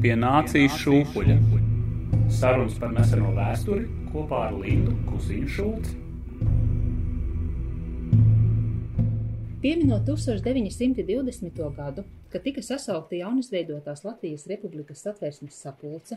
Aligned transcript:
pie 0.00 0.14
nācijas 0.16 0.78
šūpuļa. 0.80 1.34
Sarunas 2.32 2.76
par 2.80 2.92
neseno 2.94 3.34
vēsturi 3.36 3.84
kopā 4.08 4.46
ar 4.48 4.54
Lindu 4.56 4.94
Kusiņu 5.04 5.50
Šulci. 5.56 5.96
Pieminot 9.60 10.06
1920. 10.08 11.60
gadu, 11.76 12.06
kad 12.32 12.46
tika 12.46 12.64
sasaukta 12.64 13.18
jaunizveidotās 13.18 14.00
Latvijas 14.06 14.46
Republikas 14.48 15.04
satversmes 15.04 15.60
sapulce, 15.60 16.16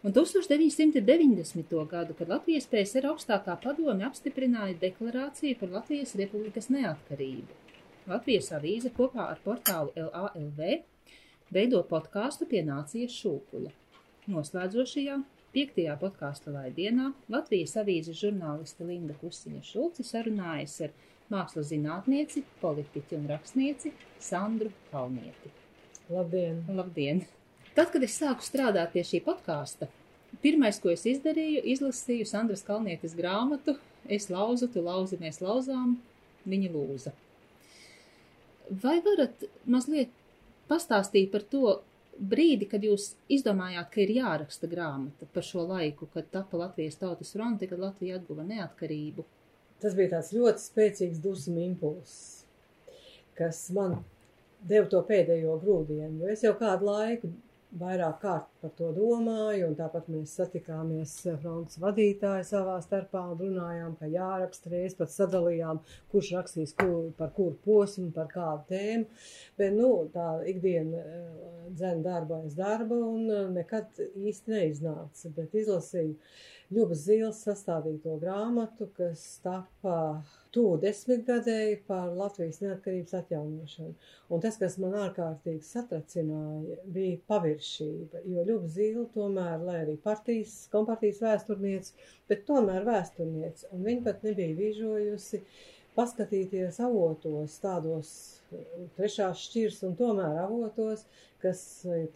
un 0.00 0.16
1990. 0.16 1.76
gadu, 1.92 2.16
kad 2.16 2.32
Latvijas 2.32 2.64
PSR 2.72 3.10
augstākā 3.12 3.58
padome 3.60 4.08
apstiprināja 4.08 4.78
deklarāciju 4.86 5.60
par 5.60 5.76
Latvijas 5.82 6.16
Republikas 6.16 6.72
neatkarību. 6.72 7.62
Latvijas 8.08 8.54
avīze 8.56 8.94
kopā 8.96 9.28
ar 9.34 9.42
portālu 9.44 9.92
LALV 10.00 10.78
veido 11.54 11.82
podkāstu 11.86 12.48
pie 12.50 12.62
nācijas 12.66 13.14
šūpuļa. 13.20 13.72
Noslēdzošajā 14.32 15.16
piektajā 15.54 15.96
podkāstu 16.00 16.54
laidienā 16.54 17.12
Latvijas 17.32 17.76
avīzes 17.82 18.18
žurnāliste 18.20 18.86
Linda 18.86 19.16
Kusiņa 19.20 19.62
Šulce 19.66 20.06
sarunājas 20.06 20.78
ar 20.86 20.94
mākslas 21.32 21.70
zinātnieci, 21.72 22.44
politiķi 22.62 23.18
un 23.18 23.26
rakstnieci 23.32 23.92
Sandru 24.22 24.70
Kalnieti. 24.92 25.52
Labdien! 26.10 26.62
Labdien! 26.70 27.24
Tad, 27.74 27.90
kad 27.92 28.02
es 28.02 28.16
sāku 28.18 28.44
strādāt 28.46 28.94
pie 28.94 29.02
šī 29.04 29.20
podkāsta, 29.26 29.90
pirmais, 30.42 30.78
ko 30.80 30.92
es 30.92 31.04
izdarīju, 31.08 31.64
izlasīju 31.74 32.28
Sandras 32.30 32.64
Kalnietes 32.66 33.14
grāmatu 33.18 33.76
Es 34.08 34.28
lauzu, 34.30 34.68
tu 34.70 34.82
lauzi, 34.84 35.18
mēs 35.18 35.40
lauzām, 35.42 35.96
viņa 36.46 36.70
lūza. 36.70 37.12
Vai 38.82 38.98
varat 39.02 39.46
mazliet 39.70 40.12
pastāstīja 40.70 41.30
par 41.32 41.44
to 41.52 41.76
brīdi, 42.16 42.68
kad 42.70 42.84
jūs 42.84 43.10
izdomājāt, 43.32 43.90
ka 43.92 44.02
ir 44.04 44.12
jāraksta 44.16 44.68
grāmata 44.70 45.28
par 45.32 45.44
šo 45.44 45.66
laiku, 45.68 46.08
kad 46.12 46.28
tapa 46.32 46.60
Latvijas 46.60 46.98
tautas 47.00 47.32
fronte, 47.36 47.68
kad 47.70 47.82
Latvija 47.82 48.20
atguva 48.20 48.46
neatkarību. 48.48 49.24
Tas 49.82 49.96
bija 49.96 50.14
tāds 50.16 50.32
ļoti 50.32 50.62
spēcīgs 50.62 51.20
dusmu 51.20 51.60
impulss, 51.66 52.46
kas 53.36 53.66
man 53.76 53.98
deva 54.64 54.88
to 54.88 55.02
pēdējo 55.04 55.58
grūdienu, 55.60 56.22
jo 56.22 56.32
es 56.32 56.44
jau 56.46 56.54
kādu 56.56 56.88
laiku 56.88 57.32
vairāk 57.76 58.20
kārt 58.22 58.48
par 58.66 58.74
to 58.78 58.88
domāju, 58.96 59.68
un 59.68 59.74
tāpat 59.78 60.08
mēs 60.10 60.32
satikāmies 60.40 61.12
eh, 61.30 61.36
fronts 61.42 61.78
vadītāji 61.82 62.46
savā 62.48 62.76
starpā 62.82 63.22
un 63.30 63.38
runājām, 63.38 63.94
ka 64.00 64.08
jāraksta 64.10 64.72
reiz, 64.72 64.96
pat 64.98 65.12
sadalījām, 65.12 65.78
kurš 66.10 66.32
rakstīs 66.34 66.74
kur, 66.80 67.12
par 67.18 67.30
kuru 67.36 67.54
posmu, 67.62 68.10
par 68.16 68.26
kādu 68.32 68.66
tēmu, 68.72 69.06
bet, 69.60 69.76
nu, 69.76 69.92
tā 70.14 70.26
ikdiena 70.50 71.04
eh, 71.04 71.70
dzen 71.78 72.02
darba 72.06 72.42
aiz 72.42 72.58
darba 72.58 72.98
un 72.98 73.30
eh, 73.30 73.46
nekad 73.60 74.02
īsti 74.02 74.56
neiznāca, 74.56 75.34
bet 75.38 75.54
izlasīju 75.62 76.18
Ļubas 76.74 77.04
Zīles 77.06 77.44
sastādīto 77.46 78.16
grāmatu, 78.18 78.88
kas 78.96 79.20
tapa 79.44 79.98
tuvu 80.54 80.80
desmitgadēji 80.82 81.76
par 81.86 82.08
Latvijas 82.16 82.58
neatkarības 82.64 83.14
atjaunošanu. 83.20 83.94
Un 84.34 84.42
tas, 84.42 84.58
kas 84.58 84.74
man 84.82 84.96
ārkārtīgi 85.04 85.62
satracināja, 85.62 86.80
bija 86.90 87.20
paviršība, 87.30 88.24
jo 88.32 88.42
Ļuba 88.56 88.70
Zīle 88.72 89.02
tomēr, 89.12 89.56
lai 89.60 89.80
arī 89.82 89.94
partijas, 90.00 90.52
kompartijas 90.72 91.18
vēsturniece, 91.20 92.06
bet 92.30 92.46
tomēr 92.48 92.86
vēsturniece, 92.86 93.66
un 93.76 93.82
viņa 93.84 94.04
pat 94.06 94.22
nebija 94.24 94.56
vīžojusi 94.56 95.40
paskatīties 95.96 96.78
avotos, 96.80 97.58
tādos 97.60 98.14
trešās 98.96 99.42
šķirs 99.44 99.82
un 99.90 99.98
tomēr 99.98 100.40
avotos, 100.46 101.04
kas 101.44 101.60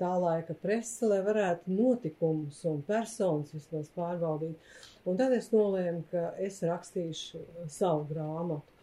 tā 0.00 0.14
laika 0.24 0.56
presa, 0.62 1.10
lai 1.12 1.20
varētu 1.28 1.76
notikumus 1.76 2.62
un 2.70 2.80
personas 2.88 3.52
vismaz 3.52 3.92
pārbaudīt. 3.92 4.72
Un 5.04 5.20
tad 5.20 5.36
es 5.36 5.52
nolēmu, 5.52 6.06
ka 6.08 6.30
es 6.40 6.62
rakstīšu 6.64 7.44
savu 7.68 8.08
grāmatu. 8.14 8.78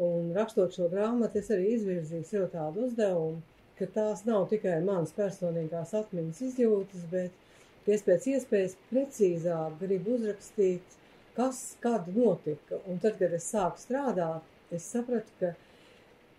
Un 0.00 0.32
rakstot 0.32 0.72
šo 0.72 0.88
grāmatu, 0.88 1.44
es 1.44 1.52
arī 1.52 1.74
izvirzīju 1.76 2.24
sev 2.24 2.48
tādu 2.56 2.88
uzdevumu, 2.88 3.42
ka 3.78 3.88
tās 3.94 4.24
nav 4.28 4.48
tikai 4.52 4.78
manas 4.84 5.14
personīgās 5.16 5.94
atmiņas 5.98 6.42
izjūtas, 6.48 7.06
bet 7.12 7.90
es 7.96 8.04
pēc 8.06 8.28
iespējas 8.34 8.76
precīzāk 8.90 9.78
gribu 9.80 10.16
uzrakstīt, 10.16 10.98
kas 11.36 11.60
kad 11.82 12.08
notika. 12.14 12.78
Un 12.86 13.00
tad, 13.02 13.18
kad 13.20 13.32
es 13.36 13.48
sāku 13.52 13.80
strādāt, 13.80 14.46
es 14.70 14.86
sapratu, 14.94 15.32
ka 15.40 15.54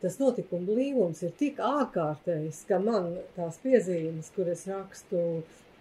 tas 0.04 0.20
notikuma 0.20 0.68
blīvums 0.68 1.24
ir 1.24 1.34
tik 1.40 1.60
ārkārtējs, 1.64 2.64
ka 2.70 2.80
man 2.84 3.14
tās 3.38 3.60
piezīmes, 3.64 4.32
kur 4.36 4.50
es 4.52 4.66
rakstu 4.70 5.22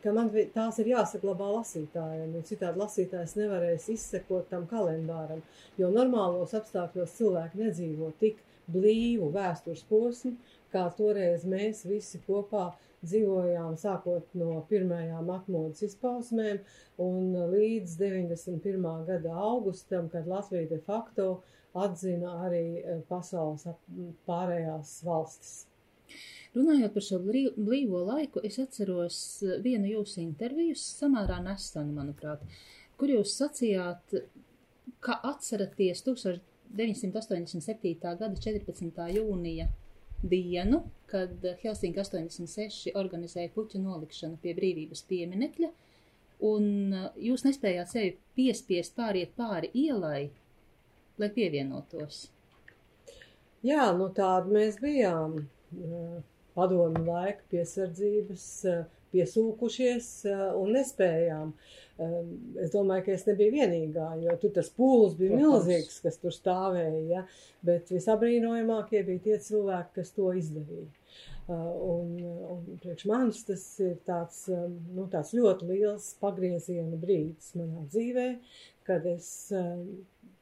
ka 0.00 0.12
man 0.16 0.30
tās 0.54 0.78
ir 0.80 0.86
jāsaglabā 0.94 1.44
lasītājiem, 1.58 2.30
un 2.38 2.42
citādi 2.48 2.80
lasītājs 2.80 3.36
nevarēs 3.36 3.84
izsekot 3.92 4.48
tam 4.48 4.64
kalendāram, 4.70 5.42
jo 5.76 5.90
normālos 5.92 6.54
apstākļos 6.56 7.16
cilvēki 7.18 7.60
nedzīvo 7.66 8.08
tik 8.22 8.40
blīvu 8.72 9.28
vēstures 9.34 9.84
posmu, 9.90 10.32
kā 10.72 10.86
toreiz 10.96 11.44
mēs 11.48 11.84
visi 11.88 12.20
kopā 12.24 12.70
dzīvojām 13.06 13.76
sākot 13.78 14.34
no 14.38 14.58
pirmajām 14.70 15.30
atmodas 15.30 15.84
izpausmēm 15.86 16.58
un 17.04 17.36
līdz 17.52 17.94
91. 18.00 18.88
gada 19.06 19.36
augustam, 19.38 20.08
kad 20.12 20.26
Latvija 20.26 20.68
de 20.72 20.80
facto 20.86 21.28
atzina 21.78 22.30
arī 22.46 22.64
e, 22.80 22.98
pasaules 23.08 23.66
pārējās 24.26 24.98
valstis. 25.06 25.66
Runājot 26.56 26.94
par 26.94 27.04
šo 27.04 27.18
blīvo 27.22 28.02
laiku, 28.08 28.40
es 28.44 28.58
atceros 28.62 29.18
e, 29.44 29.58
vienu 29.64 29.86
jūsu 29.92 30.22
interviju, 30.24 30.74
samērā 30.80 31.38
nesenu, 31.44 31.92
manuprāt, 32.00 32.42
kur 32.98 33.08
jūs 33.12 33.36
sacījāt, 33.38 34.02
ka 35.04 35.12
atceraties 35.28 36.02
1987. 36.06 37.94
gada 38.02 38.34
14. 38.34 39.04
jūnija 39.14 39.68
dienu, 40.24 40.82
kad 41.10 41.44
Helsinki 41.62 42.02
86 42.02 42.94
organizēja 42.98 43.52
puķu 43.54 43.80
nolikšanu 43.82 44.40
pie 44.42 44.54
brīvības 44.58 45.04
pieminekļa, 45.10 45.70
un 46.48 46.66
e, 46.94 47.04
jūs 47.28 47.46
nespējāt 47.46 47.94
sevi 47.94 48.16
piespiest 48.38 48.96
pāriet 48.98 49.32
pāri 49.38 49.72
ielai, 49.74 50.28
lai 51.18 51.30
pievienotos? 51.34 52.26
Jā, 53.66 53.88
nu 53.98 54.10
tādi 54.14 54.54
mēs 54.54 54.78
bijām. 54.82 55.40
Padomu 56.58 57.04
laika 57.06 57.44
piesardzības, 57.52 58.44
piesūkušies 59.12 60.08
un 60.58 60.72
nespējām. 60.74 61.52
Es 62.62 62.72
domāju, 62.74 63.04
ka 63.06 63.14
es 63.14 63.26
nebiju 63.26 63.54
vienīgā, 63.56 64.08
jo 64.22 64.36
tur 64.42 64.54
tas 64.58 64.70
pūlis 64.74 65.16
bija 65.18 65.34
Protams. 65.34 65.66
milzīgs, 65.66 65.98
kas 66.04 66.18
tur 66.22 66.34
stāvēja, 66.34 67.02
ja? 67.10 67.24
bet 67.66 67.90
visabrīnojamākie 67.94 69.02
bija 69.06 69.24
tie 69.26 69.38
cilvēki, 69.48 69.94
kas 69.98 70.14
to 70.14 70.30
izdarīja. 70.38 70.88
Un, 71.48 72.10
un 72.52 72.64
priekš 72.82 73.06
manis 73.08 73.38
tas 73.48 73.62
ir 73.80 73.94
tāds, 74.04 74.42
nu, 74.52 75.06
tāds 75.08 75.32
ļoti 75.32 75.68
liels 75.70 76.10
pagrieziena 76.20 76.98
brīdis 77.00 77.54
manā 77.56 77.86
dzīvē, 77.88 78.26
kad 78.84 79.06
es 79.08 79.30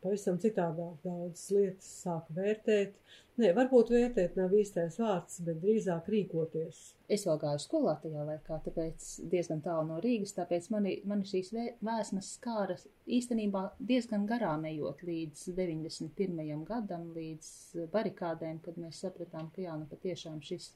pavisam 0.03 0.39
citādāk 0.43 0.99
daudzas 1.05 1.47
lietas 1.55 1.89
sāku 2.03 2.35
vērtēt. 2.37 2.99
Nē, 3.37 3.51
varbūt 3.53 3.91
vērtēt 3.93 4.37
nav 4.39 4.55
īstais 4.57 4.97
vārds, 4.97 5.43
bet 5.45 5.59
drīzāk 5.61 6.07
rīkoties. 6.09 6.79
Es 7.13 7.27
vēl 7.29 7.37
gāju 7.43 7.61
skolā 7.61 7.93
tajā 8.01 8.23
laikā, 8.25 8.57
tāpēc 8.65 9.09
diezgan 9.33 9.61
tālu 9.65 9.91
no 9.91 9.99
Rīgas, 10.01 10.33
tāpēc 10.39 10.71
mani, 10.73 10.95
mani 11.05 11.29
šīs 11.29 11.53
vēsmas 11.85 12.31
skāra 12.39 12.79
īstenībā 13.19 13.67
diezgan 13.91 14.25
garām 14.31 14.65
ejot 14.71 15.05
līdz 15.05 15.51
91. 15.59 16.65
gadam, 16.71 17.11
līdz 17.17 17.51
barikādēm, 17.93 18.63
kad 18.65 18.81
mēs 18.81 19.03
sapratām, 19.05 19.53
ka 19.53 19.67
jā, 19.67 19.77
nu 19.77 19.85
patiešām 19.91 20.41
šis, 20.41 20.71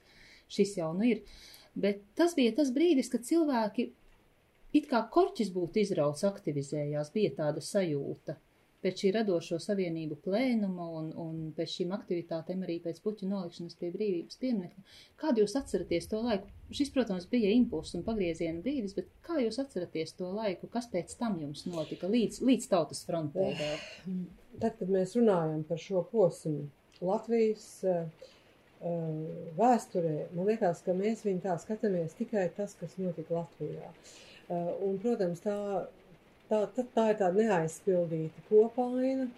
šis 0.52 0.76
jau 0.80 0.92
nu 0.96 1.08
ir. 1.12 1.24
Bet 1.80 2.02
tas 2.18 2.34
bija 2.38 2.54
tas 2.56 2.72
brīdis, 2.74 3.10
kad 3.12 3.26
cilvēki 3.26 3.90
it 4.76 4.86
kā 4.90 5.02
korķis 5.14 5.50
būtu 5.54 5.84
izrauts, 5.84 6.26
aktivizējās, 6.26 7.12
bija 7.14 7.34
tāda 7.38 7.62
sajūta 7.64 8.36
pēc 8.80 9.02
šī 9.02 9.10
radošo 9.18 9.58
savienību 9.60 10.16
plēnuma 10.24 10.86
un, 10.98 11.10
un 11.20 11.40
pēc 11.56 11.74
šīm 11.76 11.92
aktivitātēm 11.96 12.62
arī 12.64 12.78
pēc 12.84 13.00
puķu 13.04 13.28
nolikšanas 13.28 13.76
pie 13.80 13.90
brīvības 13.92 14.40
pieminekļa. 14.40 14.84
Kādu 15.20 15.44
jūs 15.44 15.56
atceraties 15.60 16.08
to 16.10 16.22
laiku? 16.24 16.48
Šis, 16.72 16.92
protams, 16.94 17.28
bija 17.30 17.52
impulss 17.52 17.96
un 17.98 18.06
pagrieziena 18.06 18.64
brīdis, 18.64 18.96
bet 18.96 19.10
kā 19.26 19.40
jūs 19.42 19.60
atceraties 19.60 20.16
to 20.16 20.32
laiku, 20.32 20.70
kas 20.72 20.88
pēc 20.92 21.12
tam 21.20 21.36
jums 21.42 21.66
notika 21.68 22.08
līdz, 22.10 22.40
līdz 22.46 22.68
tautas 22.72 23.04
frontē? 23.08 23.50
Tad, 24.60 24.76
kad 24.80 24.88
mēs 24.88 25.16
runājam 25.18 25.64
par 25.68 25.80
šo 25.80 26.04
posmu 26.10 26.70
Latvijas 27.04 27.66
uh, 27.88 28.30
vēsturē, 28.80 30.16
man 30.32 30.46
liekas, 30.48 30.80
ka 30.86 30.94
mēs 30.96 31.24
viņu 31.26 31.44
tā 31.44 31.56
skatāmies 31.60 32.16
tikai 32.16 32.48
tas, 32.56 32.72
kas 32.80 32.96
notika 32.96 33.42
Latvijā. 33.42 33.90
Uh, 34.50 34.70
un, 34.86 34.96
protams, 35.02 35.42
tā 35.44 35.56
tā, 36.50 36.64
tā, 36.74 36.84
tā 36.94 37.06
ir 37.12 37.18
tāda 37.20 37.44
neaizpildīta 37.44 38.44
kopaina, 38.48 39.28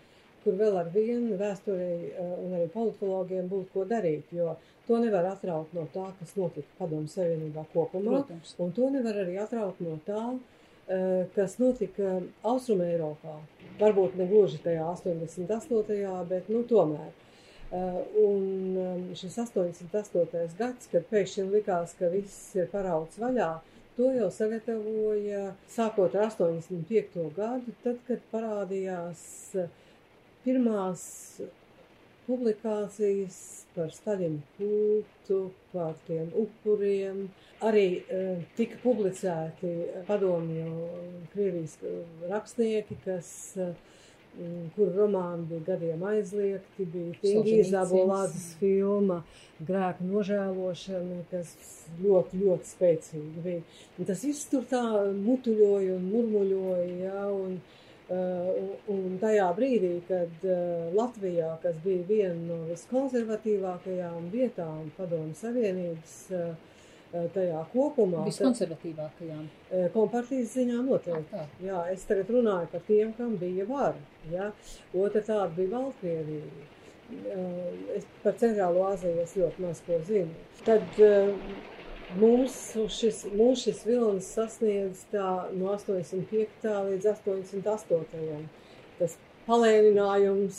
kur 0.43 0.57
vēl 0.59 0.79
ar 0.81 0.89
vienu 0.95 1.37
vēsturei 1.41 2.11
uh, 2.11 2.37
un 2.43 2.57
arī 2.59 2.69
politologiem 2.73 3.51
būtu 3.51 3.71
ko 3.75 3.85
darīt, 3.89 4.33
jo 4.35 4.57
to 4.89 4.99
nevar 5.03 5.29
atraut 5.31 5.71
no 5.77 5.87
tā, 5.95 6.09
kas 6.19 6.35
notika 6.39 6.79
Padomu 6.81 7.11
Savienībā 7.11 7.67
kopumā, 7.75 8.23
Protams. 8.23 8.57
un 8.63 8.73
to 8.75 8.91
nevar 8.91 9.21
arī 9.23 9.37
atraut 9.43 9.79
no 9.85 9.99
tā, 10.07 10.25
uh, 10.35 11.19
kas 11.37 11.59
notika 11.63 12.17
Austrum 12.49 12.83
Eiropā. 12.87 13.39
Varbūt 13.79 14.19
ne 14.19 14.27
gluži 14.31 14.59
tajā 14.65 14.89
88. 14.97 16.27
bet 16.29 16.51
nu 16.53 16.65
tomēr. 16.69 17.13
Uh, 17.73 18.03
un 18.29 19.15
šis 19.17 19.39
88. 19.41 20.57
gads, 20.59 20.89
kad 20.93 21.07
pēkšņi 21.09 21.45
likās, 21.55 21.95
ka 21.97 22.11
viss 22.13 22.51
ir 22.59 22.67
parauts 22.69 23.17
vaļā, 23.17 23.47
to 23.97 24.11
jau 24.13 24.27
sagatavoja 24.29 25.55
sākot 25.73 26.13
ar 26.21 26.29
85. 26.29 27.17
gadu, 27.33 27.73
tad, 27.81 28.03
kad 28.05 28.27
parādījās 28.29 29.23
uh, 29.57 29.71
pirmās 30.45 31.07
publikācijas 32.27 33.39
par 33.73 33.89
Staļinu 33.97 34.43
kultu, 34.59 35.41
par 35.73 35.97
tiem 36.05 36.29
upuriem. 36.45 37.25
Arī 37.65 37.87
uh, 38.03 38.45
tika 38.59 38.83
publicēti 38.85 39.73
padomju 40.13 40.91
Krievijas 41.33 41.81
rakstnieki, 42.29 43.01
kas 43.09 43.33
uh, 43.57 43.73
romāni 44.97 45.47
bija 45.49 45.65
gadiem 45.67 46.03
aizliegti, 46.09 46.87
bija 46.89 47.19
Tingīs 47.21 47.71
Zabolāzes 47.73 48.55
filma 48.61 49.23
Grēku 49.63 50.07
nožēlošana, 50.09 51.21
kas 51.31 51.53
ļoti, 52.03 52.41
ļoti 52.41 52.71
spēcīga 52.71 53.45
bija. 53.45 53.63
Un 53.99 54.09
tas 54.09 54.25
viss 54.25 54.49
tur 54.51 54.65
tā 54.71 54.83
mutuļoja 55.21 55.99
un 55.99 56.09
murmuļoja, 56.11 56.89
ja, 57.05 57.27
un, 57.31 57.61
uh, 58.09 58.73
un 58.91 59.19
tajā 59.23 59.47
brīdī, 59.59 59.93
kad 60.09 60.49
uh, 60.49 60.89
Latvijā, 60.97 61.53
kas 61.63 61.79
bija 61.85 62.09
viena 62.09 62.41
no 62.49 62.59
viskonservatīvākajām 62.73 64.33
vietām 64.33 64.91
Padomu 64.97 65.37
Savienības, 65.39 66.19
uh, 66.33 66.72
tajā 67.13 67.63
kopumā. 67.73 68.25
Viskonservatīvākajām. 68.29 69.49
Kompartijas 69.95 70.55
ziņā 70.57 70.79
noteikti. 70.87 71.29
Tā. 71.33 71.47
Jā, 71.65 71.83
es 71.93 72.07
tagad 72.09 72.31
runāju 72.33 72.71
par 72.73 72.85
tiem, 72.89 73.13
kam 73.19 73.35
bija 73.41 73.67
vara. 73.69 73.99
Ja? 74.33 74.53
Otra 74.95 75.21
tāda 75.21 75.51
bija 75.57 75.75
Baltkrievija. 75.75 76.71
Es 77.97 78.07
par 78.23 78.39
Centrālo 78.41 78.87
Āziju 78.89 79.21
es 79.21 79.35
ļoti 79.37 79.67
maz 79.67 79.83
ko 79.85 79.99
zinu. 80.09 80.33
Tad 80.65 81.03
mums 82.21 82.57
šis, 82.93 83.27
mums 83.37 83.67
šis 83.67 83.83
vilnis 83.89 84.31
sasniedz 84.37 85.05
tā 85.13 85.29
no 85.57 85.75
85. 85.75 86.73
līdz 86.89 87.11
88. 87.13 88.41
Tas 88.99 89.19
palēninājums 89.47 90.59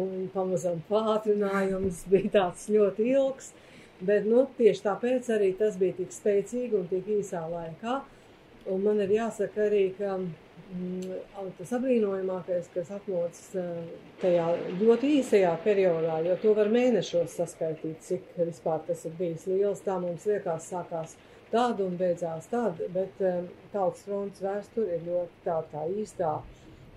un 0.00 0.28
pamazam 0.34 0.82
pātrinājums 0.90 2.04
bija 2.10 2.32
tāds 2.38 2.68
ļoti 2.70 3.10
ilgs. 3.14 3.52
Bet 4.02 4.26
nu, 4.26 4.46
tieši 4.58 4.82
tāpēc 4.88 5.28
arī 5.36 5.52
tas 5.58 5.76
bija 5.78 5.94
tik 6.00 6.10
spēcīgi 6.12 6.74
un 6.78 6.88
tik 6.90 7.06
īsā 7.20 7.44
laikā. 7.50 8.00
Un 8.72 8.80
man 8.80 9.00
ir 9.04 9.12
jāsaka 9.12 9.66
arī, 9.66 9.84
ka 9.98 10.16
mm, 10.16 11.52
tas 11.58 11.74
apbrīnojamākais, 11.76 12.70
kas 12.74 12.90
atmodas 12.96 13.42
tajā 14.22 14.46
ļoti 14.80 15.12
īsajā 15.20 15.52
periodā, 15.66 16.18
jo 16.24 16.38
to 16.42 16.54
var 16.56 16.72
mēnešos 16.72 17.36
saskaitīt, 17.38 18.00
cik 18.06 18.34
vispār 18.40 18.82
tas 18.88 19.04
ir 19.04 19.14
bijis 19.20 19.46
liels. 19.50 19.84
Tā 19.84 19.98
mums 20.02 20.26
liekas, 20.26 20.70
sākās 20.72 21.14
tāda 21.52 21.84
un 21.86 21.98
beidzās 22.00 22.48
tāda, 22.50 22.88
bet 22.96 23.20
tautas 23.72 24.04
fronts 24.08 24.42
vēsture 24.42 24.96
ir 24.96 25.06
ļoti 25.06 25.44
tā, 25.44 25.60
tā 25.70 25.84
īstā, 26.00 26.38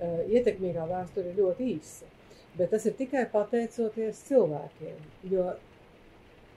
ietekmīgā 0.02 0.88
vēsture 0.88 1.34
ir 1.34 1.42
ļoti 1.44 1.72
īsa. 1.76 2.14
Bet 2.58 2.72
tas 2.74 2.88
ir 2.90 2.96
tikai 2.98 3.28
pateicoties 3.30 4.24
cilvēkiem, 4.32 5.02
jo 5.30 5.52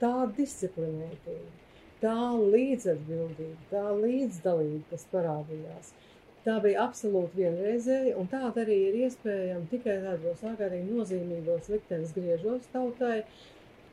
tā 0.01 0.13
disciplinētība, 0.37 1.51
tā 2.01 2.17
līdzatbildība, 2.37 3.67
tā 3.71 3.83
līdzdalība, 3.97 4.83
kas 4.89 5.05
parādījās. 5.13 5.91
Tā 6.41 6.55
bija 6.63 6.87
absolūti 6.87 7.37
vienreizēja, 7.37 8.15
un 8.17 8.29
tāda 8.31 8.63
arī 8.63 8.79
ir 8.87 8.95
iespējama 9.05 9.67
tikai 9.69 9.99
tādos 10.01 10.41
ārkārtīgi 10.49 10.87
nozīmīgos 10.89 11.69
liktenes 11.69 12.15
griežos 12.15 12.65
tautai, 12.73 13.19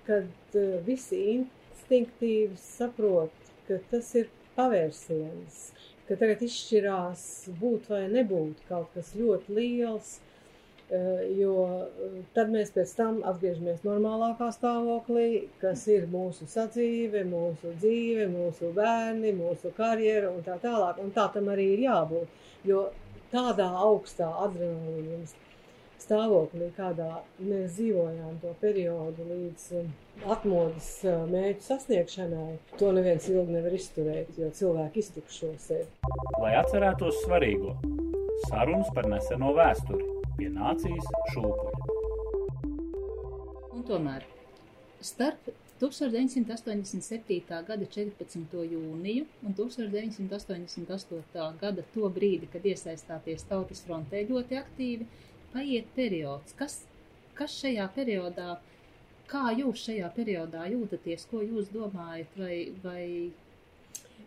kad 0.07 0.57
uh, 0.57 0.79
visi 0.87 1.21
instinktīvi 1.35 2.57
saprot, 2.63 3.53
ka 3.69 3.77
tas 3.91 4.15
ir 4.17 4.31
pavērsiens, 4.57 5.61
ka 6.09 6.17
tagad 6.17 6.41
izšķirās 6.47 7.23
būt 7.61 7.93
vai 7.93 8.07
nebūt 8.15 8.65
kaut 8.71 8.89
kas 8.97 9.13
ļoti 9.19 9.59
liels, 9.59 10.15
jo 11.37 11.55
tad 12.37 12.53
mēs 12.53 12.71
pēc 12.73 12.93
tam 12.97 13.19
atgriežamies 13.29 13.83
normālākā 13.85 14.49
stāvoklī, 14.55 15.49
kas 15.61 15.85
ir 15.93 16.07
mūsu 16.13 16.49
sadzīve, 16.49 17.25
mūsu 17.29 17.75
dzīve, 17.77 18.29
mūsu 18.33 18.73
bērni, 18.77 19.35
mūsu 19.37 19.73
karjera 19.77 20.33
un 20.33 20.41
tā 20.47 20.57
tālāk. 20.63 21.03
Un 21.03 21.13
tā 21.17 21.29
tam 21.35 21.51
arī 21.53 21.75
ir 21.75 21.85
jābūt, 21.89 22.41
jo 22.69 22.89
tādā 23.33 23.69
augstā 23.85 24.31
adrenalīna 24.47 25.27
stāvoklī, 25.99 26.71
kādā 26.77 27.19
mēs 27.43 27.75
dzīvojām 27.77 28.39
to 28.41 28.55
periodu 28.63 29.27
līdz 29.29 30.29
atmodas 30.31 30.93
mērķu 31.05 31.67
sasniegšanai, 31.67 32.53
to 32.81 32.93
neviens 32.97 33.29
ilgi 33.29 33.59
nevar 33.59 33.77
izturēt, 33.77 34.31
jo 34.41 34.49
cilvēki 34.57 35.05
iztukšo 35.05 35.53
sevi. 35.61 35.91
Lai 36.41 36.55
atcerētos 36.63 37.25
svarīgo, 37.27 37.77
sarunas 38.47 38.89
par 38.95 39.11
neseno 39.11 39.53
vēsturi 39.59 40.18
pie 40.39 40.49
nācijas 40.55 41.07
šūpuļa. 41.35 41.73
Un 43.75 43.83
tomēr 43.89 44.23
starp 45.03 45.51
1987. 45.79 47.63
gada 47.67 47.87
14. 47.87 48.65
jūniju 48.73 49.27
un 49.47 49.55
1988. 49.59 51.59
gada 51.61 51.83
to 51.95 52.11
brīdi, 52.15 52.49
kad 52.53 52.63
iesaistāties 52.67 53.47
tautas 53.51 53.81
frontē 53.87 54.19
ļoti 54.31 54.55
aktīvi, 54.59 55.05
paiet 55.53 55.87
periods. 55.99 56.51
Kas, 56.59 56.81
kas 57.39 57.51
šajā 57.63 57.87
periodā, 57.95 58.51
kā 59.31 59.45
jūs 59.59 59.79
šajā 59.89 60.09
periodā 60.17 60.63
jūtaties, 60.73 61.29
ko 61.31 61.39
jūs 61.47 61.67
domājat, 61.75 62.29
vai, 62.39 62.57
vai... 62.83 63.05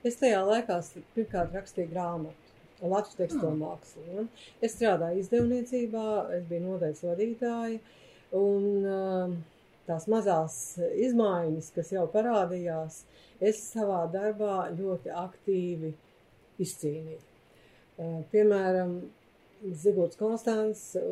Es 0.07 0.15
tajā 0.17 0.41
laikā 0.47 0.79
pirmkārt 1.15 1.51
rakstīju 1.55 1.91
grāmatu. 1.91 2.40
Latvijas 2.81 3.17
tekstilu 3.19 3.53
mākslu. 3.59 4.03
Ja? 4.09 4.25
Es 4.65 4.75
strādāju 4.77 5.21
izdevniecībā, 5.21 6.05
es 6.37 6.45
biju 6.49 6.65
nodaļas 6.65 7.03
vadītāja, 7.05 7.79
un 8.37 8.87
uh, 8.89 9.33
tās 9.89 10.07
mazās 10.11 10.55
izmaiņas, 11.07 11.71
kas 11.75 11.91
jau 11.93 12.07
parādījās, 12.13 13.03
es 13.41 13.61
savā 13.71 14.03
darbā 14.13 14.71
ļoti 14.77 15.13
aktīvi 15.23 15.93
izcīnīju. 16.61 17.21
Uh, 18.01 18.21
piemēram, 18.33 18.97
Zigorts 19.77 20.17
Konstants 20.17 20.87
uh, 20.97 21.03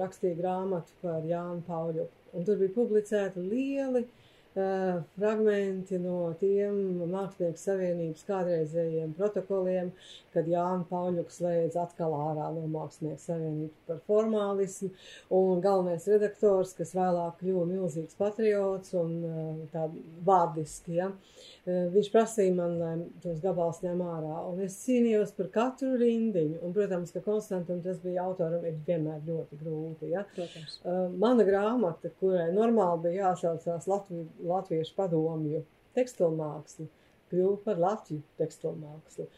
rakstīja 0.00 0.40
grāmatu 0.40 0.98
par 1.04 1.22
Jānu 1.28 1.62
Pauļu, 1.68 2.08
un 2.34 2.48
tur 2.48 2.58
bija 2.58 2.74
publicēti 2.74 3.46
lieli 3.46 4.06
Uh, 4.52 4.98
fragmenti 5.16 5.96
no 5.96 6.34
tiem 6.36 6.74
Mākslinieku 7.08 7.56
savienības 7.56 8.26
kādreizējiem 8.28 9.14
protokoliem, 9.16 9.88
kad 10.34 10.48
Jānis 10.48 10.88
Pauļuks 10.90 11.38
slēdz 11.40 11.78
atkal 11.80 12.14
ārā 12.16 12.48
no 12.54 12.64
Mākslinieku 12.72 13.22
savienības 13.22 13.86
par 13.88 14.00
formālismu, 14.08 14.90
un 15.38 15.62
galvenais 15.64 16.08
redaktors, 16.10 16.74
kas 16.78 16.94
vēlāk 16.96 17.38
kļuva 17.40 17.66
milzīgs 17.70 18.18
patriots 18.18 18.96
un 18.98 19.14
uh, 19.28 19.50
tā 19.72 19.86
vārdiski, 20.26 20.96
ja, 20.98 21.10
uh, 21.12 21.84
viņš 21.94 22.10
prasīja 22.14 22.56
man, 22.56 22.78
lai 22.80 22.94
tos 23.24 23.40
gabals 23.44 23.82
ņem 23.84 24.02
ārā, 24.06 24.36
un 24.50 24.62
es 24.66 24.78
cīnījos 24.84 25.34
par 25.38 25.52
katru 25.54 25.94
rindiņu, 26.00 26.60
un, 26.62 26.74
protams, 26.76 27.14
ka 27.14 27.24
Konstantam 27.24 27.82
tas 27.84 28.00
bija 28.02 28.26
autoram 28.26 28.64
ir 28.68 28.78
vienmēr 28.86 29.22
ļoti 29.28 29.60
grūti, 29.60 30.12
ja. 30.12 30.24
Protams. 30.34 30.78
Mana 31.20 31.44
grāmata, 31.46 32.10
kurai 32.20 32.48
normāli 32.54 33.08
bija 33.08 33.28
jāsaucās 33.28 33.88
Latviju 33.90 34.26
latviešu 34.48 34.94
padomju 34.96 35.62
tekstilmākslu, 35.96 36.88
kļuva 37.32 37.58
par 37.66 37.82
Latviju 37.82 38.22
tekstilmākslu. 38.40 39.28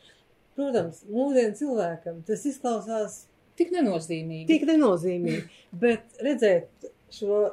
Protams, 0.55 1.03
mūsdienu 1.11 1.57
cilvēkam 1.59 2.23
tas 2.29 2.45
izklausās 2.47 3.25
tik 3.59 3.73
nenozīmīgi. 3.75 4.47
Tik 4.51 4.67
nenozīmīgi, 4.71 5.45
bet 5.85 6.23
redzēt 6.23 6.91
šo 7.15 7.45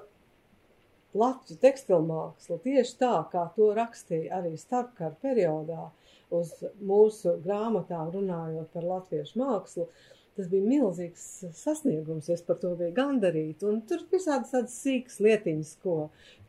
Latviju 1.11 1.59
tekstilmākslu 1.59 2.55
tieši 2.63 2.93
tā, 3.01 3.15
kā 3.33 3.49
to 3.57 3.73
rakstīja 3.75 4.37
arī 4.37 4.53
starpkara 4.55 5.11
periodā 5.19 5.89
uz 6.31 6.53
mūsu 6.79 7.33
grāmatām 7.43 8.13
runājot 8.13 8.69
par 8.71 8.85
latviešu 8.87 9.41
mākslu, 9.41 9.89
tas 10.37 10.49
bija 10.51 10.67
milzīgs 10.67 11.23
sasniegums. 11.57 12.29
Es 12.33 12.43
par 12.45 12.59
to 12.61 12.73
biju 12.79 12.93
gandarīta. 12.97 13.67
Un 13.69 13.81
tur 13.87 14.03
visādas 14.11 14.53
tādas 14.53 14.77
sīkas 14.83 15.19
lietiņas, 15.23 15.73
ko, 15.83 15.97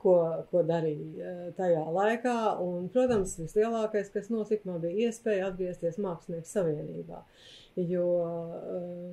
ko, 0.03 0.17
ko 0.51 0.63
darīja 0.69 1.33
eh, 1.33 1.49
tajā 1.59 1.83
laikā. 1.99 2.37
Un, 2.65 2.89
protams, 2.95 3.37
vislielākais, 3.43 4.13
kas 4.15 4.31
notika, 4.33 4.69
man 4.71 4.83
bija 4.85 5.09
iespēja 5.09 5.51
atgriezties 5.51 6.01
Mākslinieku 6.03 6.51
savienībā. 6.51 7.25
Jo 7.73 8.07
uh, 8.21 9.13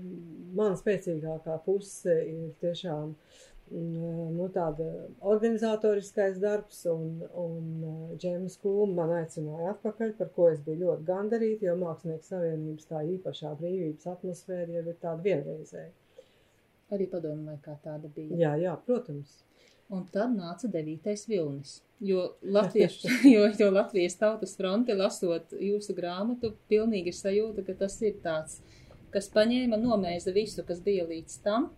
mana 0.51 0.75
spēcīgākā 0.75 1.53
puse 1.63 2.11
ir 2.11 2.49
tiešām 2.59 3.13
uh, 3.13 3.37
nu, 3.71 4.47
tāda 4.53 4.85
organizatoriskais 5.33 6.39
darbs, 6.41 6.81
un, 6.91 7.23
un 7.37 8.15
Džēmas 8.19 8.57
Kūma 8.61 8.95
man 9.01 9.15
aicināja 9.19 9.73
atpakaļ, 9.75 10.13
par 10.19 10.31
ko 10.35 10.49
es 10.53 10.61
biju 10.65 10.85
ļoti 10.85 11.07
gandarīta, 11.07 11.67
jo 11.69 11.75
Mākslinieku 11.81 12.27
savienības 12.27 12.89
tā 12.89 13.03
īpašā 13.15 13.53
brīvības 13.59 14.09
atmosfēra 14.13 14.79
jau 14.79 14.85
ir 14.85 14.97
tāda 15.01 15.25
vienreizēja. 15.25 15.91
Arī 16.95 17.05
padomu 17.11 17.51
laikā 17.51 17.75
tāda 17.83 18.09
bija. 18.15 18.37
Jā, 18.39 18.55
jā, 18.63 18.73
protams. 18.85 19.43
Un 19.93 20.03
tad 20.13 20.35
nāca 20.35 20.69
devītais 20.69 21.25
vilnis, 21.29 21.79
jo 22.05 22.27
Latvijas, 22.57 22.99
jo, 23.25 23.47
jo 23.57 23.69
Latvijas 23.73 24.17
tautas 24.21 24.53
fronte 24.57 24.93
lasot 24.97 25.55
jūsu 25.57 25.95
grāmatu, 25.97 26.53
pilnīgi 26.69 27.09
ir 27.09 27.17
sajūta, 27.17 27.65
ka 27.65 27.77
tas 27.83 27.97
ir 28.05 28.19
tāds, 28.23 28.59
kas 29.13 29.29
paņēma 29.33 29.79
nomēza 29.81 30.33
visu, 30.35 30.65
kas 30.65 30.81
bija 30.85 31.07
līdz 31.09 31.39
tam, 31.45 31.71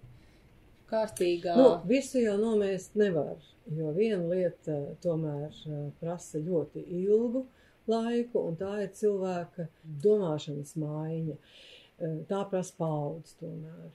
kārtīgā. 0.91 1.55
Nu, 1.57 1.69
visu 1.87 2.21
jau 2.21 2.35
nomēst 2.41 2.97
nevar, 2.99 3.39
jo 3.71 3.93
viena 3.95 4.23
lieta 4.27 4.77
tomēr 5.03 5.47
eh, 5.49 5.87
prasa 6.01 6.41
ļoti 6.43 6.83
ilgu 7.01 7.45
laiku, 7.91 8.45
un 8.45 8.59
tā 8.59 8.75
ir 8.85 8.91
cilvēka 8.97 9.67
domāšanas 10.03 10.75
maiņa. 10.79 11.37
Eh, 12.01 12.19
tā 12.29 12.43
prasa 12.51 12.77
paudz 12.77 13.35
tomēr. 13.41 13.89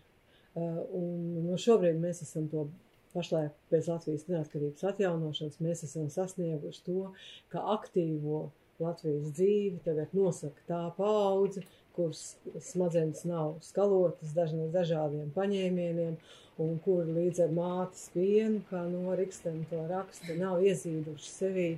Eh, 0.57 0.83
un 0.97 1.47
nu, 1.47 1.57
šobrīd 1.61 1.99
mēs 2.01 2.23
esam 2.25 2.49
to 2.53 2.69
pašlaik 3.17 3.55
pēc 3.73 3.89
Latvijas 3.89 4.29
neatkarības 4.29 4.85
atjaunošanas, 4.91 5.61
mēs 5.65 5.85
esam 5.87 6.09
sasnieguši 6.13 6.85
to, 6.87 7.11
ka 7.53 7.65
aktīvo 7.77 8.47
Latvijas 8.83 9.33
dzīvi 9.37 9.81
tagad 9.87 10.13
nosaka 10.17 10.65
tā 10.69 10.83
paudze, 10.99 11.63
kuras 11.97 12.37
smadzenes 12.61 13.23
nav 13.25 13.55
skalotas 13.65 14.35
dažādiem 14.37 15.31
paņēmieniem, 15.37 16.19
un 16.63 16.79
kur 16.85 17.05
līdz 17.09 17.43
ar 17.47 17.53
mātes 17.57 18.07
pienu, 18.15 18.63
kā 18.71 18.83
Noriksten 18.89 19.63
to 19.71 19.83
raksta, 19.91 20.37
nav 20.39 20.63
iezīduši 20.65 21.29
sevī 21.31 21.69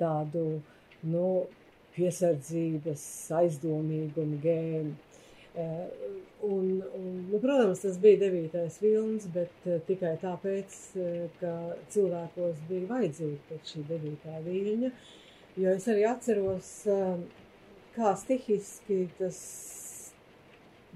tādu, 0.00 0.60
nu, 1.06 1.28
piesardzības, 1.96 3.02
aizdomīgumu 3.40 4.40
gēnu. 4.42 4.94
Uh, 5.56 5.86
un, 6.44 6.66
un, 6.98 7.12
nu, 7.30 7.38
protams, 7.40 7.80
tas 7.80 7.96
bija 8.02 8.20
devītais 8.26 8.74
vilnis, 8.82 9.24
bet 9.32 9.64
uh, 9.64 9.78
tikai 9.88 10.12
tāpēc, 10.20 10.74
uh, 11.00 11.22
ka 11.40 11.52
cilvēkos 11.94 12.60
bija 12.68 12.90
vajadzīga 12.90 13.38
pēc 13.48 13.72
šī 13.72 13.84
devītā 13.88 14.42
viļņa, 14.44 14.90
jo 15.62 15.72
es 15.72 15.88
arī 15.88 16.04
atceros, 16.10 16.72
kā 17.96 18.12
stihiski 18.20 19.06
tas 19.16 19.38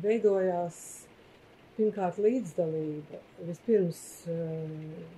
veidojās 0.05 1.00
pirmkārt 1.81 2.19
līdzdalība. 2.21 3.21
Vispirms 3.49 4.01
uh, 4.29 4.67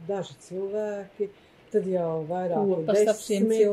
daži 0.07 0.37
cilvēki, 0.47 1.29
tad 1.73 1.89
jau 1.89 2.23
vairāk 2.29 2.87
desmiti, 2.89 3.65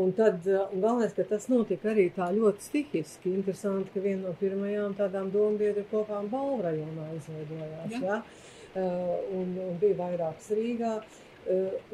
un 0.00 0.12
tad, 0.18 0.42
uh, 0.48 0.66
un 0.74 0.82
galvenais, 0.82 1.14
ka 1.16 1.26
tas 1.30 1.46
notika 1.52 1.92
arī 1.94 2.08
tā 2.16 2.30
ļoti 2.34 2.66
stihiski. 2.66 3.34
Interesanti, 3.38 3.94
ka 3.94 4.02
viena 4.04 4.28
no 4.28 4.36
pirmajām 4.40 4.96
tādām 4.98 5.30
dombiedru 5.34 5.86
kopām 5.92 6.30
Balvrajonā 6.32 7.10
izveidojās, 7.20 7.96
jā. 7.96 8.02
Ja? 8.04 8.22
Uh, 8.70 9.16
un, 9.34 9.54
un 9.70 9.78
bija 9.82 9.98
vairākas 9.98 10.52
Rīgā. 10.54 11.00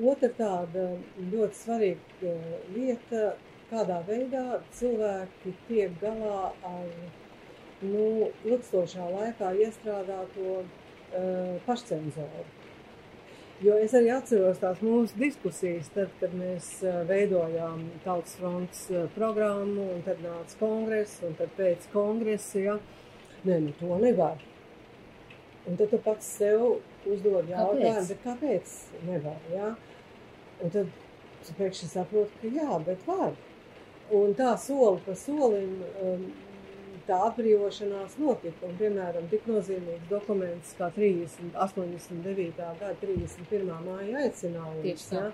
Otra 0.02 0.28
tāda 0.36 0.88
ļoti 1.30 1.54
svarīga 1.56 2.32
lieta, 2.74 3.28
kādā 3.70 4.00
veidā 4.08 4.58
cilvēki 4.74 5.52
tiek 5.68 5.94
galā 6.02 6.50
ar 6.66 6.90
nu, 7.84 8.30
ilgstošā 8.46 9.08
laikā 9.12 9.52
iestrādāto 9.60 10.60
uh, 10.62 11.56
pašcenzoru. 11.66 12.46
Jo 13.64 13.78
es 13.80 13.94
arī 13.96 14.10
atceros 14.12 14.58
tās 14.60 14.82
mūsu 14.84 15.16
diskusijas, 15.16 15.88
tad, 15.94 16.10
kad 16.20 16.34
mēs 16.36 16.68
uh, 16.84 17.00
veidojām 17.08 17.86
Tautas 18.04 18.36
fronts 18.36 18.82
uh, 18.92 19.06
programmu, 19.14 19.86
un 19.94 20.04
tad 20.04 20.20
nāca 20.24 20.60
kongress, 20.60 21.22
un 21.24 21.36
tad 21.38 21.52
pēc 21.56 21.88
kongresa, 21.94 22.60
ja, 22.60 22.76
nē, 23.48 23.62
nu 23.64 23.72
to 23.80 23.96
nevar. 24.02 24.42
Un 25.66 25.80
tad 25.80 25.90
tu 25.90 25.98
pats 26.04 26.28
sev 26.38 26.66
uzdod 27.08 27.48
jautājumu, 27.50 28.04
bet 28.10 28.22
kāpēc 28.26 28.76
nevar, 29.08 29.40
ja? 29.54 29.72
Un 30.62 30.72
tad 30.72 30.92
tu 31.46 31.56
pēkšņi 31.56 31.88
saproti, 31.90 32.40
ka 32.42 32.52
jā, 32.60 32.78
bet 32.86 33.08
var. 33.08 33.32
Un 34.14 34.36
tā 34.38 34.52
soli 34.62 35.00
pa 35.02 35.16
solim 35.18 35.80
um, 36.04 36.28
tā 37.08 37.18
atbrīvošanās 37.28 38.16
notika. 38.20 38.66
Un, 38.68 38.76
piemēram, 38.80 39.28
tik 39.30 39.46
nozīmīgs 39.50 40.08
dokuments 40.10 40.74
kā 40.78 40.90
30, 40.96 41.54
89. 41.66 42.52
gada 42.80 42.94
31. 43.02 43.72
māja 43.86 44.24
aicinājums. 44.26 45.08
Ja, 45.12 45.30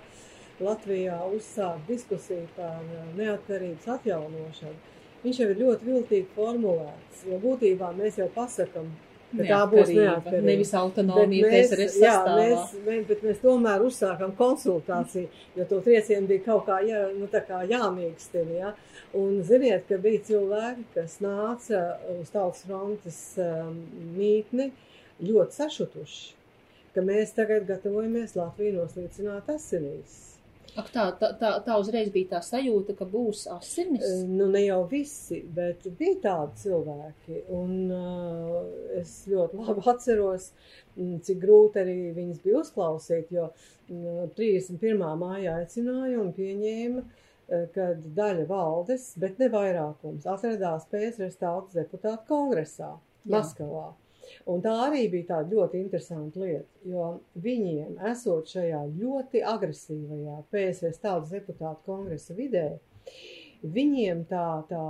Latvijā 0.63 1.17
uzsākt 1.33 1.87
diskusiju 1.89 2.45
par 2.55 2.83
uh, 2.83 3.07
neatkarības 3.17 3.87
atjaunošanu. 3.95 4.75
Viņš 5.23 5.39
jau 5.39 5.47
ir 5.49 5.59
ļoti 5.63 5.87
viltīgi 5.87 6.29
formulēts, 6.35 7.23
jo 7.25 7.39
būtībā 7.41 7.89
mēs 7.97 8.19
jau 8.19 8.27
pasakam, 8.35 8.89
ka 8.91 9.12
tā 9.39 9.59
būs 9.69 9.91
neatkarība. 9.93 10.45
Nevis 10.47 10.73
autonomija 10.77 11.49
PSRS 11.51 11.97
sastāvā. 11.97 12.33
Jā, 12.43 12.49
mēs, 12.51 12.73
mēs, 12.87 13.05
bet 13.09 13.23
mēs 13.27 13.39
tomēr 13.43 13.85
uzsākam 13.85 14.33
konsultāciju, 14.37 15.29
jo 15.57 15.67
to 15.69 15.79
triecienu 15.85 16.29
bija 16.29 16.45
kaut 16.47 16.67
kā, 16.69 16.79
jā, 16.87 17.03
nu, 17.17 17.29
tā 17.31 17.43
kā 17.47 17.63
jāmīkstina, 17.69 18.57
jā. 18.59 18.73
Un 19.17 19.39
ziniet, 19.45 19.85
ka 19.89 19.99
bija 20.01 20.23
cilvēki, 20.29 20.87
kas 20.95 21.19
nāca 21.23 21.83
uz 22.15 22.33
tautas 22.33 22.65
frontes 22.65 23.19
um, 23.41 23.79
mītni 24.17 24.71
ļoti 25.23 25.59
sašutuši, 25.61 26.23
ka 26.95 27.05
mēs 27.05 27.33
tagad 27.37 27.67
gatavojamies 27.69 28.37
Latviju 28.37 28.79
noslīcināt 28.81 29.49
asinīs. 29.53 30.32
Ak, 30.73 30.87
tā, 30.89 31.03
tā, 31.19 31.29
tā, 31.37 31.49
tā 31.61 31.75
uzreiz 31.77 32.09
bija 32.13 32.31
tā 32.31 32.39
sajūta, 32.41 32.95
ka 32.97 33.05
būs 33.09 33.43
asinis? 33.53 34.05
Nu, 34.25 34.47
ne 34.49 34.63
jau 34.63 34.79
visi, 34.89 35.43
bet 35.53 35.85
bija 35.99 36.17
tādi 36.23 36.63
cilvēki. 36.63 37.43
Un 37.53 37.91
uh, 37.93 38.55
es 38.97 39.11
ļoti 39.29 39.59
labi 39.61 39.85
atceros, 39.93 40.49
cik 40.97 41.41
grūti 41.43 41.83
arī 41.83 41.97
viņas 42.17 42.41
bija 42.45 42.63
uzklausīt, 42.63 43.29
jo 43.35 43.49
uh, 43.51 44.23
31. 44.37 45.05
māja 45.21 45.59
aicināja 45.61 46.17
un 46.23 46.33
pieņēma, 46.33 47.05
uh, 47.05 47.67
kad 47.75 48.05
daļa 48.17 48.47
valdes, 48.49 49.11
bet 49.21 49.37
ne 49.41 49.51
vairākums, 49.53 50.25
atradās 50.25 50.89
PSRS 50.89 51.37
tautas 51.43 51.77
deputātu 51.77 52.25
kongresā 52.33 52.95
Jā. 52.95 53.37
Maskavā. 53.37 53.91
Un 54.49 54.61
tā 54.63 54.73
arī 54.85 55.05
bija 55.11 55.29
tāda 55.33 55.55
ļoti 55.55 55.79
interesanta 55.81 56.41
lieta, 56.43 56.67
jo 56.87 57.07
viņiem, 57.43 57.95
esot 58.11 58.51
šajā 58.51 58.81
ļoti 58.97 59.43
agresīvajā 59.53 60.37
PSS 60.53 61.01
tautas 61.03 61.33
deputātu 61.33 61.83
kongresa 61.87 62.35
vidē, 62.37 62.67
viņiem 63.63 64.23
tā, 64.29 64.45
tā 64.69 64.83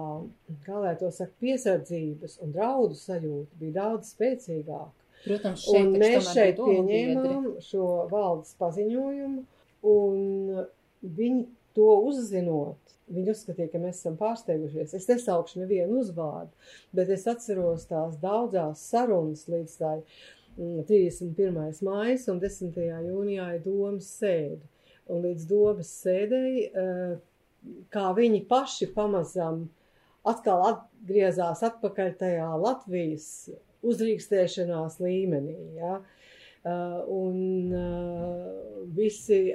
kā 0.66 0.82
lai 0.86 0.94
to 1.00 1.10
saka, 1.14 1.34
piesardzības 1.44 2.40
un 2.44 2.54
draudu 2.56 2.98
sajūta 2.98 3.62
bija 3.62 3.78
daudz 3.80 4.14
spēcīgāka. 4.16 4.92
Protams, 5.24 5.64
šeit, 5.64 5.86
un 5.88 6.00
mēs 6.02 6.30
šeit 6.36 6.58
pieņēmām 6.60 7.46
šo 7.64 7.86
valdes 8.12 8.58
paziņojumu, 8.60 9.44
un 9.88 10.64
viņi 11.04 11.46
to 11.76 11.90
uzzinot, 12.10 12.84
Viņi 13.12 13.34
uzskatīja, 13.34 13.70
ka 13.74 13.82
mēs 13.84 14.00
esam 14.00 14.16
pārsteigušies. 14.20 14.94
Es 14.96 15.10
nesaukšu 15.10 15.60
nevienu 15.60 16.00
uzvārdu, 16.02 16.54
bet 16.96 17.12
es 17.12 17.26
atceros 17.28 17.84
tās 17.90 18.16
daudzās 18.22 18.86
sarunas 18.90 19.44
līdz 19.52 19.76
tā 19.82 19.92
31. 20.56 21.82
mājas 21.84 22.30
un 22.32 22.40
10. 22.42 22.80
jūnijā 23.10 23.50
ir 23.58 23.62
domas 23.66 24.08
sēde. 24.22 24.62
Un 25.12 25.20
līdz 25.26 25.48
domas 25.50 25.92
sēdēji, 26.00 26.64
eh, 26.72 27.16
kā 27.92 28.06
viņi 28.16 28.46
paši 28.48 28.88
pamazam 28.96 29.66
atkal 30.24 30.64
atgriezās 30.70 31.64
atpakaļ 31.68 32.14
tajā 32.22 32.50
Latvijas 32.56 33.28
uzrīkstēšanās 33.84 35.02
līmenī. 35.04 35.58
Ja? 35.76 35.98
Uh, 36.64 37.02
un 37.12 37.74
uh, 37.76 38.86
visi 38.96 39.50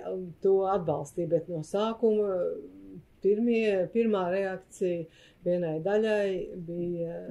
to 0.45 0.59
atbalstīja, 0.69 1.31
bet 1.31 1.47
no 1.49 1.63
sākuma 1.65 2.35
pirmie, 3.25 3.87
pirmā 3.95 4.27
reakcija 4.35 5.07
vienai 5.47 5.79
daļai 5.87 6.33
bija 6.67 7.23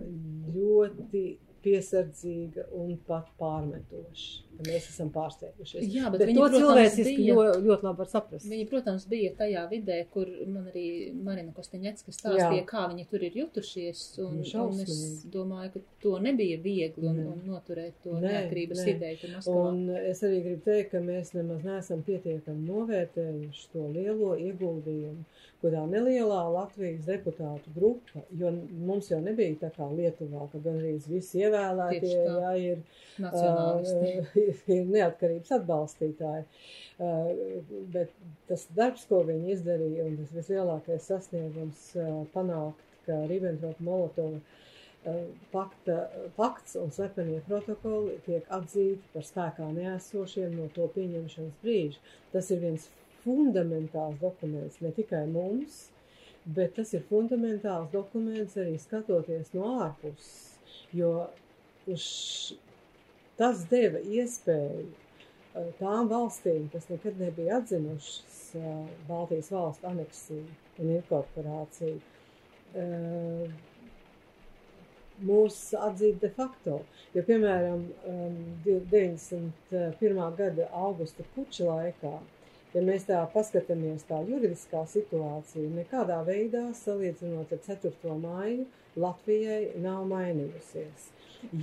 ļoti 0.55 1.23
piesardzīga 1.61 2.67
un 2.79 2.95
pat 3.05 3.29
pārmetoša. 3.37 4.46
Mēs 4.65 4.87
esam 4.89 5.09
pārsteigušies. 5.13 5.83
Jā, 5.93 6.09
bet, 6.11 6.19
Bet 6.23 6.29
viņi, 6.31 6.39
to 6.39 6.47
cilvēciski 6.57 7.15
bija, 7.21 7.35
ļoti, 7.37 7.61
ļoti 7.67 7.85
labi 7.87 7.97
var 8.03 8.09
saprast. 8.11 8.47
viņi, 8.49 8.65
protams, 8.71 9.05
bija 9.11 9.31
tajā 9.37 9.63
vidē, 9.71 9.97
kur 10.13 10.31
man 10.47 10.67
arī 10.71 10.85
Marina 11.13 11.51
Kosteņecka 11.53 12.11
stāstīja, 12.15 12.61
Jā. 12.61 12.65
kā 12.69 12.87
viņi 12.91 13.05
tur 13.11 13.23
ir 13.27 13.37
jutušies, 13.43 14.03
un, 14.25 14.39
un 14.41 14.79
es 14.83 15.25
domāju, 15.33 15.71
ka 15.77 15.79
to 16.03 16.17
nebija 16.23 16.57
viegli 16.63 17.07
un, 17.07 17.19
un 17.33 17.41
noturēt 17.51 17.93
to 18.03 18.15
Nē, 18.17 18.27
neatkarības 18.27 18.83
nē. 18.83 18.95
ideju. 18.95 19.33
Un 19.53 19.83
es 19.97 20.23
arī 20.23 20.41
gribu 20.45 20.63
teikt, 20.65 20.91
ka 20.91 21.03
mēs 21.03 21.33
nemaz 21.37 21.63
neesam 21.67 22.01
pietiekami 22.07 22.65
novērtējuši 22.67 23.67
to 23.73 23.87
lielo 23.93 24.35
ieguldījumu, 24.39 25.25
kurā 25.61 25.83
nelielā 25.89 26.41
Latvijas 26.53 27.05
deputātu 27.07 27.71
grupa, 27.75 28.21
jo 28.37 28.51
mums 28.87 29.07
jau 29.09 29.17
nebija 29.25 29.55
tā 29.63 29.71
kā 29.73 29.87
Lietuvā, 29.89 30.45
ka 30.51 30.59
gan 30.61 30.77
arī 30.81 30.91
visi 31.07 31.41
ievēlētie, 31.41 32.13
tā. 32.13 32.35
jā, 32.43 32.51
ir 32.61 32.83
Nacionālisti. 33.23 34.11
uh, 34.19 34.46
ir 34.51 34.91
neatkarības 34.91 35.53
atbalstītāji. 35.59 36.45
Uh, 36.97 37.63
bet 37.93 38.13
tas 38.49 38.67
darbs, 38.77 39.05
ko 39.09 39.21
viņi 39.27 39.53
izdarīja, 39.55 40.05
un 40.07 40.19
tas 40.21 40.35
vislielākais 40.35 41.09
sasniegums 41.11 41.89
uh, 41.99 42.21
panākt, 42.33 42.85
ka 43.07 43.19
Ribbentrop 43.29 43.79
Molotova 43.85 44.39
uh, 44.39 45.19
pakta, 45.51 45.97
pakts 46.35 46.75
un 46.81 46.91
slepenie 46.95 47.41
protokoli 47.47 48.17
tiek 48.25 48.47
atzīti 48.53 49.13
par 49.13 49.27
spēkā 49.27 49.67
neesošiem 49.75 50.55
no 50.57 50.69
to 50.75 50.87
pieņemšanas 50.95 51.61
brīža. 51.63 52.01
Tas 52.33 52.51
ir 52.55 52.63
viens 52.63 52.89
fundamentāls 53.23 54.19
dokuments 54.21 54.81
ne 54.83 54.91
tikai 54.95 55.25
mums, 55.31 55.87
bet 56.57 56.75
tas 56.77 56.93
ir 56.95 57.03
fundamentāls 57.09 57.91
dokuments 57.93 58.57
arī 58.59 58.77
skatoties 58.79 59.51
no 59.55 59.73
ārpuses, 59.83 60.55
jo 60.95 61.11
uz 61.91 62.05
tas 63.37 63.63
deva 63.69 64.01
iespēju 64.01 64.87
eh, 64.87 65.71
tām 65.79 66.09
valstīm, 66.11 66.67
kas 66.73 66.89
nekad 66.91 67.19
nebija 67.21 67.61
atzinušas 67.61 68.43
eh, 68.57 68.69
Baltijas 69.07 69.51
valstu 69.53 69.89
aneksiju 69.89 70.45
un 70.81 70.93
inkorporāciju, 70.97 71.99
eh, 72.77 73.57
mūs 75.27 75.59
atzīt 75.73 76.19
de 76.21 76.29
facto. 76.33 76.81
Jo, 77.15 77.23
piemēram, 77.25 77.85
um, 78.05 78.33
91. 78.65 80.19
gada 80.37 80.67
augusta 80.77 81.25
puča 81.35 81.65
laikā, 81.65 82.13
ja 82.75 82.83
mēs 82.85 83.07
tā 83.07 83.23
paskatāmies 83.33 84.05
tā 84.09 84.19
juridiskā 84.27 84.83
situācija, 84.91 85.71
nekādā 85.73 86.19
veidā 86.27 86.67
salīdzinot 86.77 87.53
ar 87.55 87.63
4. 87.65 88.17
māju, 88.21 88.67
Latvijai 88.97 89.77
nav 89.81 90.05
mainījusies. 90.09 91.11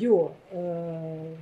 Jo 0.00 0.18
uh, 0.30 1.32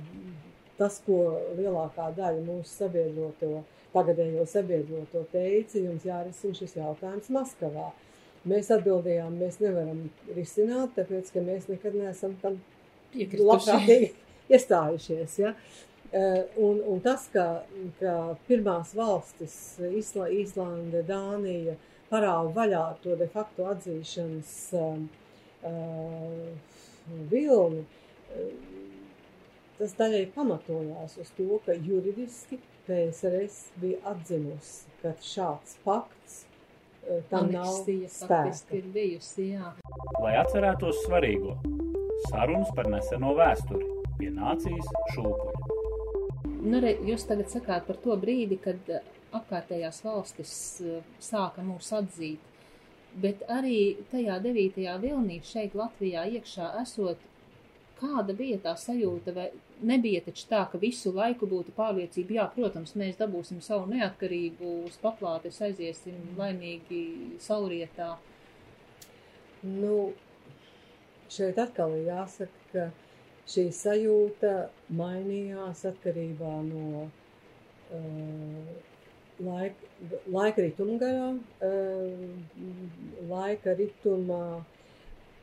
tas, 0.79 0.99
ko 1.05 1.19
lielākā 1.57 2.09
daļa 2.17 2.41
mūsu 2.45 2.71
sabiedroto, 2.71 3.61
tagadējo 3.93 4.45
sabiedroto 4.49 5.23
teica, 5.33 5.79
jums 5.79 6.05
jārisina 6.07 6.57
šis 6.57 6.75
jautājums 6.79 7.29
Maskavā. 7.33 7.91
Mēs 8.49 8.71
atbildējām, 8.75 9.37
mēs 9.39 9.61
nevaram 9.61 10.03
risināt, 10.35 10.97
tāpēc, 10.97 11.31
ka 11.31 11.43
mēs 11.45 11.69
nekad 11.69 11.95
neesam 11.95 12.35
tam 12.41 12.59
labprātīgi 13.15 14.11
iestājušies. 14.53 15.39
Ja? 15.39 15.55
Eh, 16.11 16.41
Un, 16.61 16.81
un 16.85 16.99
tas, 17.01 17.23
ka, 17.33 17.63
ka 17.97 18.35
pirmās 18.49 18.91
valstis, 18.97 19.55
Isla, 19.97 20.27
Īslande, 20.29 21.01
Dānija, 21.07 21.73
parāva 22.11 22.51
vaļā 22.53 22.83
to 23.01 23.15
de 23.17 23.25
facto 23.33 23.65
atzīšanas 23.71 24.51
um, 24.77 25.07
uh, 25.65 26.51
vilni, 27.31 27.81
uh, 27.81 28.02
tas 29.79 29.95
daļai 29.99 30.23
pamatojās 30.35 31.17
uz 31.21 31.31
to, 31.37 31.59
ka 31.65 31.75
juridiski 31.75 32.59
PSRS 32.87 33.73
bija 33.81 34.01
atzinusi, 34.11 34.91
ka 35.01 35.13
šāds 35.23 35.77
pakts 35.85 36.43
uh, 36.43 37.21
tam 37.31 37.51
nav 37.51 37.69
Aneksija 37.69 38.11
spēka. 38.11 38.27
faktiski 38.33 38.79
ir 38.81 38.89
bijusi, 38.95 39.49
jā. 39.55 39.73
Lai 40.23 40.35
atcerētos 40.41 41.03
svarīgo, 41.07 41.57
sarunas 42.29 42.71
par 42.75 42.91
neseno 42.91 43.33
vēsturi 43.39 43.89
pie 44.19 44.31
nācijas 44.35 44.91
šūpuļa. 45.15 45.81
Nu, 46.63 46.79
re, 46.79 46.93
jūs 47.03 47.25
tagad 47.27 47.51
sakāt 47.51 47.87
par 47.89 47.97
to 48.03 48.15
brīdi, 48.19 48.55
kad 48.63 48.91
eh, 48.91 49.03
apkārtējās 49.35 49.99
valstis 50.05 50.53
eh, 50.83 51.01
sāka 51.23 51.63
mūs 51.65 51.89
atzīt, 51.95 52.51
bet 53.19 53.43
arī 53.51 53.97
tajā 54.11 54.39
devītajā 54.43 54.95
vilnī 55.01 55.41
šeit 55.43 55.75
Latvijā 55.77 56.23
iekšā 56.37 56.69
esot, 56.81 57.19
kāda 57.99 58.35
bija 58.37 58.59
tā 58.63 58.73
sajūta, 58.79 59.33
vai 59.35 59.47
nebija 59.85 60.23
taču 60.25 60.47
tā, 60.49 60.63
ka 60.71 60.79
visu 60.81 61.13
laiku 61.15 61.47
būtu 61.49 61.73
pārliecība, 61.77 62.37
jā, 62.39 62.47
protams, 62.55 62.95
mēs 62.99 63.19
dabūsim 63.19 63.61
savu 63.63 63.87
neatkarību 63.93 64.73
uz 64.89 64.97
paplātes, 65.03 65.61
aiziesim 65.63 66.35
laimīgi 66.39 67.03
saurietā. 67.43 68.15
Nu, 69.63 70.11
šeit 71.31 71.59
atkal 71.61 71.95
ir 71.97 72.09
jāsaka, 72.09 72.63
ka 72.73 72.89
šī 73.49 73.67
sajūta 73.75 74.53
mainījās 74.95 75.85
atkarībā 75.89 76.53
no 76.67 77.05
uh, 77.05 78.67
laika, 79.43 79.91
laika 80.31 80.65
rituma 80.65 80.99
garā, 81.01 81.29
uh, 81.69 82.27
laika 83.31 83.75
rituma, 83.79 84.43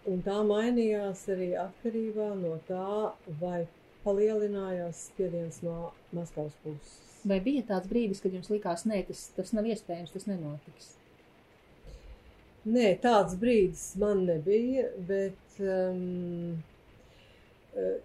un 0.08 0.22
tā 0.24 0.38
mainījās 0.46 1.26
arī 1.32 1.50
atkarībā 1.60 2.30
no 2.38 2.56
tā, 2.68 3.12
vai 3.40 3.66
palielinājās 4.04 5.06
spiediens 5.10 5.60
no 5.64 5.92
Maskavas 6.16 6.56
puses. 6.64 6.96
Vai 7.28 7.36
bija 7.44 7.66
tāds 7.68 7.90
brīdis, 7.90 8.22
kad 8.22 8.32
jums 8.32 8.48
likās, 8.48 8.86
nē, 8.88 9.02
tas, 9.10 9.26
tas 9.36 9.52
nav 9.52 9.68
iespējams, 9.68 10.12
tas 10.14 10.24
nenotiks? 10.30 10.94
Nē, 12.70 12.94
tāds 13.00 13.36
brīdis 13.40 13.84
man 14.00 14.24
nebija, 14.28 14.86
bet 15.08 15.60
um, 15.60 16.56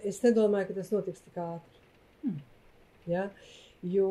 es 0.03 0.19
nedomāju, 0.23 0.69
ka 0.69 0.77
tas 0.81 0.91
notiks 0.91 1.23
tik 1.23 1.39
ātri. 1.43 1.83
Hmm. 2.25 2.37
Ja? 3.07 3.29
Jo 3.85 4.09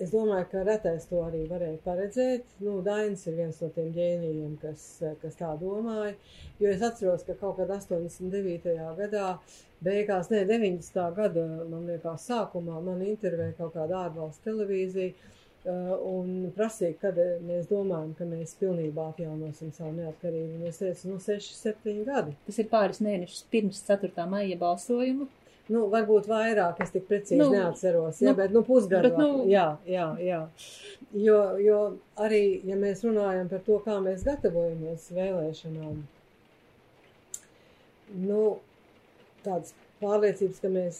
es 0.00 0.12
domāju, 0.12 0.46
ka 0.52 0.62
retais 0.66 1.06
to 1.10 1.22
arī 1.24 1.42
varēja 1.50 1.80
paredzēt. 1.84 2.54
Nu, 2.64 2.78
Dainis 2.84 3.26
ir 3.28 3.38
viens 3.38 3.58
no 3.62 3.70
tiem 3.74 3.90
ģēnijiem, 3.96 4.54
kas, 4.62 4.84
kas 5.22 5.38
tā 5.38 5.50
domāja. 5.60 6.14
Jo 6.60 6.70
es 6.74 6.84
atceros, 6.86 7.24
ka 7.26 7.36
kaut 7.40 7.58
kad 7.60 7.72
89. 7.74 8.76
gadā, 9.00 9.26
beigās, 9.84 10.30
ne 10.32 10.44
90. 10.48 11.02
gada, 11.16 11.44
man 11.70 11.84
liekas, 11.88 12.28
sākumā 12.30 12.80
man 12.84 13.04
intervēja 13.06 13.58
kaut 13.60 13.76
kāda 13.76 14.06
ārvalstu 14.06 14.50
televīzija. 14.50 15.36
Uh, 15.60 15.90
un 16.08 16.28
prasīja, 16.56 16.94
kad 17.02 17.18
mēs 17.44 17.66
domājam, 17.68 18.14
ka 18.16 18.24
mēs 18.24 18.54
pilnībā 18.56 19.10
atjaunosim 19.10 19.74
savu 19.76 19.92
neatkarību. 19.98 20.54
Un 20.56 20.70
es 20.70 20.80
teicu, 20.80 21.10
nu, 21.10 21.18
6, 21.20 21.50
7 21.58 21.98
gadi. 22.06 22.32
Tas 22.46 22.62
ir 22.62 22.70
pāris 22.70 23.02
mēnešus 23.04 23.44
pirms 23.52 23.82
4. 23.84 24.24
maija 24.30 24.56
balsojuma. 24.56 25.28
Nu, 25.70 25.84
varbūt 25.92 26.26
vairāk, 26.26 26.80
es 26.82 26.90
tik 26.90 27.04
precīzi 27.06 27.38
Nu, 27.38 27.50
neatceros, 27.54 28.18
jā, 28.18 28.30
nu, 28.32 28.36
bet 28.40 28.50
nu, 28.54 28.62
pusgadu. 28.66 29.06
bet, 29.06 29.18
nu- 29.20 29.44
jā, 29.46 29.66
jā, 29.86 30.06
jā. 30.18 30.40
Jo, 31.14 31.36
jo 31.62 31.76
arī, 32.18 32.40
ja 32.66 32.74
mēs 32.80 33.04
runājam 33.06 33.48
par 33.52 33.62
to, 33.68 33.76
kā 33.84 34.00
mēs 34.02 34.24
gatavojamies 34.26 35.04
vēlēšanām, 35.14 36.00
nu, 38.26 38.40
tādas 39.44 39.72
pārliecības, 40.02 40.58
ka 40.64 40.72
mēs 40.74 40.98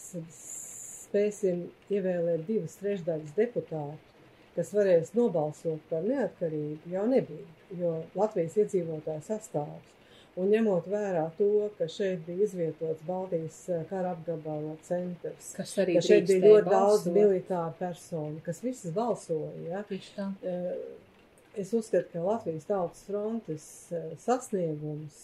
spēsim 1.11 1.65
ievēlēt 1.91 2.47
divas 2.47 2.77
trešdaļas 2.81 3.35
deputātu, 3.37 3.99
kas 4.55 4.71
varēs 4.77 5.11
nobalsot 5.19 5.83
par 5.91 6.07
neatkarību, 6.07 6.91
jau 6.95 7.07
nebija, 7.11 7.47
jo 7.81 7.97
Latvijas 8.19 8.57
iedzīvotāju 8.63 9.23
sastāvs. 9.27 9.97
Un 10.39 10.47
ņemot 10.53 10.87
vērā 10.89 11.25
to, 11.37 11.47
ka 11.79 11.89
šeit 11.91 12.23
bija 12.27 12.45
izvietots 12.47 13.03
Baltijas 13.07 13.57
eh, 13.69 13.81
kara 13.91 14.13
apgabala 14.15 14.77
centrs, 14.87 15.51
Kas 15.57 15.73
arī 15.83 15.97
ka 15.99 16.05
šeit 16.07 16.29
bija 16.29 16.41
ļoti 16.45 16.71
daudz 16.71 16.77
balsot. 17.05 17.13
militāru 17.17 17.75
personu, 17.81 18.41
kas 18.47 18.63
visas 18.65 18.95
balsoja. 18.95 19.53
Ja? 19.69 19.85
Eh, 19.91 20.75
Es 21.59 21.73
uzskatu, 21.75 22.07
ka 22.13 22.21
Latvijas 22.23 22.65
tautas 22.69 23.01
frontes 23.03 23.65
eh, 23.93 24.13
sasniegums 24.23 25.17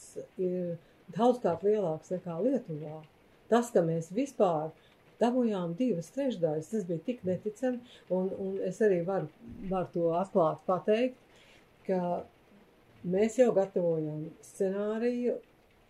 ir 0.43 0.73
daudzkārt 1.15 1.63
lielāks 1.63 2.11
nekā 2.11 2.35
Lietuvā. 2.43 2.97
Tas, 3.49 3.71
ka 3.71 3.79
mēs 3.87 4.09
vispār 4.11 4.73
dabūjām 5.23 5.77
divas 5.79 6.11
trešdaļas, 6.17 6.73
tas 6.73 6.85
bija 6.89 7.05
tik 7.07 7.23
neticami, 7.25 7.79
un, 8.11 8.27
un 8.43 8.59
es 8.67 8.83
arī 8.83 8.99
varu, 9.07 9.31
varu 9.71 9.87
to 9.95 10.09
atklāt 10.19 10.59
pateikt, 10.67 11.23
ka 11.87 12.01
mēs 13.07 13.39
jau 13.41 13.53
gatavojam 13.57 14.27
scenāriju 14.45 15.37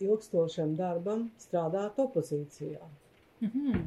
ilgstošam 0.04 0.74
darbam 0.76 1.30
strādāt 1.40 1.98
opozīcijā. 2.02 2.84
Mhm. 3.44 3.82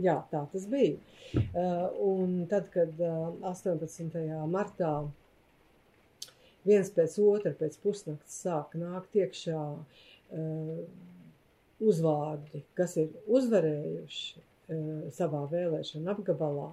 Jā, 0.00 0.16
tā 0.30 0.46
tas 0.52 0.64
bija. 0.70 0.96
Uh, 1.36 1.90
un 2.00 2.46
tad, 2.48 2.70
kad 2.72 2.96
uh, 3.04 3.34
18. 3.44 4.16
martā 4.48 4.94
viens 6.64 6.88
pēc 6.96 7.18
otra 7.20 7.52
pēc 7.58 7.76
pusnakts 7.82 8.38
sāk 8.46 8.72
nākt 8.80 9.18
iekšā 9.20 9.60
uh, 9.60 10.78
uzvārdi, 11.80 12.62
kas 12.76 12.96
ir 13.00 13.12
uzvarējuši, 13.28 14.46
savā 15.16 15.40
vēlēšana 15.50 16.12
apgabalā, 16.12 16.68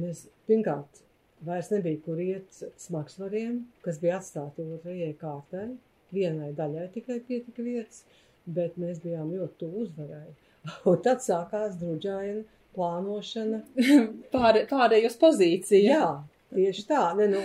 mēs 0.00 0.24
pirmkārt 0.48 1.02
vairs 1.46 1.70
nebija, 1.72 2.00
kur 2.04 2.20
iet 2.22 2.62
smagsvariem, 2.80 3.62
kas 3.84 4.00
bija 4.02 4.18
atstāti 4.20 4.66
otrajai 4.76 5.12
kārtai. 5.20 5.68
Vienai 6.12 6.50
daļai 6.56 6.88
tikai 6.92 7.18
pietika 7.24 7.64
vietas, 7.64 8.02
bet 8.44 8.76
mēs 8.80 9.00
bijām 9.02 9.30
ļoti 9.32 9.58
tuvu 9.62 9.86
uzvarai. 9.86 10.34
Un 10.90 10.98
tad 11.04 11.22
sākās 11.24 11.78
druģaina 11.80 12.42
plānošana. 12.76 13.62
Pār, 14.34 14.62
pārējos 14.70 15.18
pozīciju. 15.20 15.86
Jā, 15.88 16.08
tieši 16.54 16.86
tā. 16.88 17.04
Ne, 17.18 17.28
nu, 17.32 17.42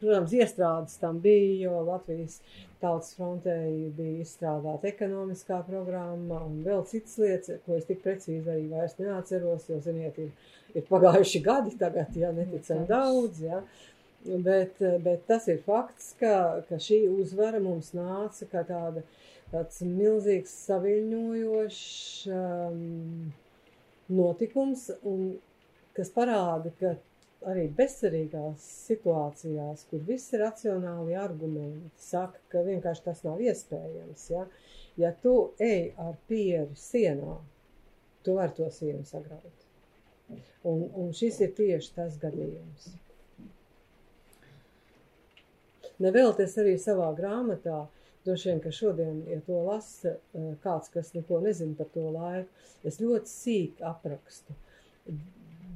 protams, 0.00 0.34
iestrādes 0.36 0.98
tam 1.02 1.20
bija, 1.24 1.66
jo 1.66 1.82
Latvijas 1.88 2.40
tautas 2.82 3.14
frontē 3.16 3.56
bija 3.96 4.22
izstrādāta 4.22 4.90
ekonomiskā 4.90 5.62
programma 5.66 6.42
un 6.46 6.60
vēl 6.66 6.84
citas 6.90 7.16
lietas, 7.20 7.60
ko 7.66 7.78
es 7.78 7.88
tik 7.88 8.02
precīzi 8.04 8.52
arī 8.52 8.66
vairs 8.72 8.96
neatceros, 9.00 9.68
jo, 9.70 9.80
ziniet, 9.84 10.18
ir, 10.20 10.56
ir 10.76 10.86
pagājuši 10.88 11.42
gadi 11.44 11.76
tagad, 11.80 12.16
ja 12.16 12.32
neticam 12.36 12.84
daudz, 12.88 13.42
ja. 13.46 13.62
Bet, 14.26 14.80
bet 15.04 15.26
tas 15.28 15.46
ir 15.52 15.60
fakts, 15.62 16.10
ka, 16.20 16.62
ka 16.66 16.80
šī 16.82 17.04
uzvara 17.14 17.60
mums 17.62 17.92
nāca 17.94 18.48
kā 18.50 18.64
tāda, 18.66 19.04
tāds 19.52 19.84
milzīgs 19.86 20.54
saviļņojošs 20.66 21.82
um, 22.34 23.28
notikums, 24.10 24.88
un 25.06 25.36
kas 25.96 26.10
parāda, 26.14 26.72
ka 26.80 26.96
arī 27.46 27.66
bezcerīgās 27.78 28.64
situācijās, 28.88 29.84
kur 29.90 30.02
visi 30.08 30.38
racionāli 30.40 31.16
argumenti 31.18 32.02
saka, 32.08 32.40
ka 32.52 32.64
vienkārši 32.66 33.04
tas 33.06 33.22
nav 33.26 33.42
iespējams, 33.44 34.24
ja, 34.32 34.46
ja 34.98 35.12
tu 35.22 35.36
ej 35.62 35.92
ar 36.02 36.16
pieri 36.30 36.74
sienā, 36.80 37.38
tu 38.26 38.36
vari 38.38 38.56
to 38.56 38.68
sienu 38.74 39.04
sagraut. 39.06 39.66
Un, 40.66 40.88
un 40.98 41.12
šis 41.14 41.38
ir 41.46 41.52
tieši 41.54 41.92
tas 41.94 42.16
gadījums. 42.18 42.88
Nevēlties 46.02 46.56
arī 46.60 46.74
savā 46.82 47.12
grāmatā, 47.16 47.84
droši 48.26 48.50
vien, 48.50 48.58
ka 48.60 48.72
šodien, 48.74 49.22
ja 49.30 49.38
to 49.46 49.62
lasa 49.64 50.16
eh, 50.16 50.50
kāds, 50.64 50.90
kas 50.92 51.14
neko 51.14 51.38
nezina 51.44 51.78
par 51.78 51.88
to 51.94 52.10
laiku, 52.10 52.66
es 52.84 52.98
ļoti 53.00 53.30
sīk 53.30 53.86
aprakstu 53.86 54.56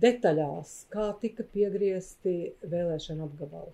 detaļās, 0.02 0.72
kā 0.92 1.10
tika 1.22 1.44
piegriezti 1.54 2.34
vēlēšana 2.72 3.26
apgabali. 3.26 3.72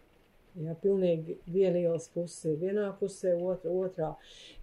Ja, 0.65 0.73
pilnīgi 0.81 1.35
viena 1.53 1.77
ielas 1.83 2.07
puse 2.15 2.55
ir 2.55 2.61
vienā 2.63 2.87
pusē, 2.97 3.35
otra 3.37 3.73
otrā. 3.77 4.07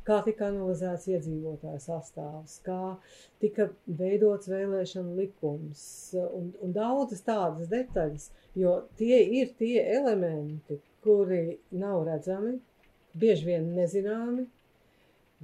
Kā 0.07 0.17
tika 0.25 0.47
analizēts 0.49 1.05
iedzīvotāju 1.11 1.81
sastāvs, 1.83 2.55
kā 2.65 2.95
tika 3.43 3.67
veidots 3.99 4.49
vēlēšana 4.49 5.13
likums 5.19 5.83
un, 6.23 6.49
un 6.65 6.73
daudzas 6.73 7.21
tādas 7.27 7.69
detaļas, 7.69 8.31
jo 8.57 8.79
tie 8.97 9.21
ir 9.43 9.53
tie 9.59 9.85
elementi, 9.99 10.81
kuri 11.05 11.59
nav 11.77 12.07
redzami, 12.09 12.57
bieži 13.13 13.51
vien 13.51 13.69
nezināmi, 13.77 14.47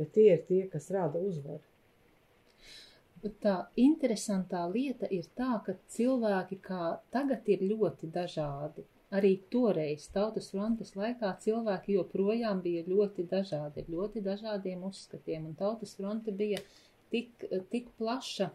bet 0.02 0.16
tie 0.18 0.32
ir 0.34 0.46
tie, 0.50 0.64
kas 0.74 0.90
rada 0.96 1.22
uzvaru 1.22 1.69
tā 3.44 3.56
interesantā 3.80 4.64
lieta 4.72 5.10
ir 5.12 5.28
tā, 5.38 5.58
ka 5.66 5.76
cilvēki 5.96 6.60
kā 6.64 7.00
tagad 7.14 7.50
ir 7.50 7.66
ļoti 7.72 8.10
dažādi. 8.16 8.86
Arī 9.10 9.32
toreiz 9.50 10.06
tautas 10.14 10.52
frontes 10.54 10.94
laikā 10.96 11.32
cilvēki 11.42 11.96
joprojām 11.98 12.62
bija 12.62 12.84
ļoti 12.86 13.26
dažādi, 13.32 13.82
ar 13.82 13.94
ļoti 13.96 14.22
dažādiem 14.22 14.84
uzskatiem, 14.86 15.48
un 15.50 15.56
tautas 15.58 15.96
fronte 15.98 16.32
bija 16.32 16.62
tik, 17.10 17.48
tik 17.74 17.90
plaša 17.98 18.52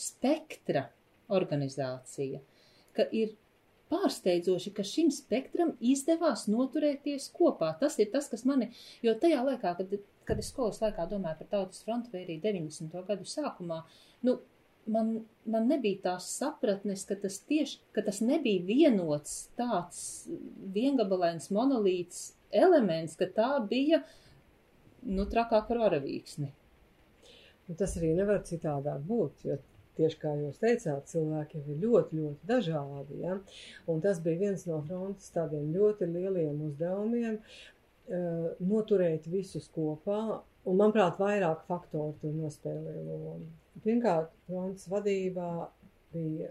spektra 0.00 0.88
organizācija, 1.28 2.40
ka 2.96 3.04
ir 3.12 3.36
pārsteidzoši, 3.92 4.72
ka 4.74 4.84
šim 4.88 5.10
spektram 5.12 5.74
izdevās 5.84 6.46
noturēties 6.48 7.28
kopā. 7.36 7.74
Tas 7.80 7.98
ir 8.00 8.10
tas, 8.14 8.30
kas 8.32 8.46
mani, 8.48 8.70
jo 9.04 9.14
tajā 9.20 9.44
laikā, 9.44 9.74
kad 9.78 9.92
kad 10.28 10.40
es 10.40 10.50
skolas 10.52 10.80
laikā 10.82 11.06
domāju 11.10 11.42
par 11.42 11.50
tautas 11.52 11.84
fronti 11.84 12.12
vai 12.12 12.24
arī 12.24 12.38
90. 12.42 12.94
gadu 13.08 13.28
sākumā, 13.28 13.82
nu, 14.26 14.38
man, 14.86 15.12
man 15.48 15.68
nebija 15.68 16.02
tās 16.08 16.28
sapratnes, 16.38 17.04
ka 17.08 17.16
tas 17.20 17.38
tieši, 17.48 17.80
ka 17.96 18.04
tas 18.06 18.20
nebija 18.24 18.64
vienots 18.66 19.36
tāds 19.58 20.00
viengabalains 20.74 21.50
monolīts 21.54 22.32
elements, 22.54 23.16
ka 23.20 23.28
tā 23.36 23.50
bija, 23.68 24.02
nu, 25.04 25.26
trakāk 25.30 25.68
par 25.68 25.82
varavīksni. 25.86 26.50
Nu, 27.64 27.76
tas 27.80 27.96
arī 27.98 28.12
nevar 28.16 28.42
citādāk 28.44 29.04
būt, 29.08 29.46
jo 29.48 29.56
tieši 29.98 30.18
kā 30.20 30.32
jūs 30.38 30.58
teicāt, 30.62 31.06
cilvēki 31.10 31.60
ir 31.60 31.78
ļoti, 31.84 32.18
ļoti 32.18 32.48
dažādi. 32.50 33.20
Ja? 33.22 33.38
Un 33.90 34.02
tas 34.04 34.20
bija 34.24 34.48
viens 34.48 34.66
no 34.68 34.80
frontes 34.86 35.30
tādiem 35.34 35.70
ļoti 35.74 36.08
lieliem 36.10 36.60
uzdevumiem, 36.68 37.38
noturēt 38.08 39.28
visus 39.32 39.68
kopā, 39.72 40.40
un, 40.64 40.76
manuprāt, 40.76 41.18
vairāk 41.20 41.64
faktoru 41.68 42.14
tur 42.20 42.34
nospēlēja 42.36 43.04
lomu. 43.08 43.48
Pirmkārt, 43.84 44.30
fronts 44.46 44.88
vadībā 44.90 45.70
bija 46.14 46.50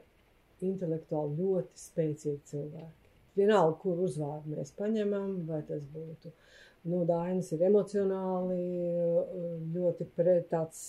intelektuāli 0.64 1.38
ļoti 1.40 1.80
spēcīgi 1.80 2.42
cilvēki. 2.50 3.12
Vienalga, 3.38 3.78
kur 3.82 4.02
uzvārdu 4.06 4.54
mēs 4.54 4.74
paņemam, 4.78 5.44
vai 5.48 5.64
tas 5.68 5.86
būtu 5.94 6.32
nu, 6.90 7.00
Dainis 7.08 7.50
ir 7.56 7.64
emocionāli 7.70 8.60
ļoti 9.74 10.10
pret 10.18 10.50
tāds 10.52 10.84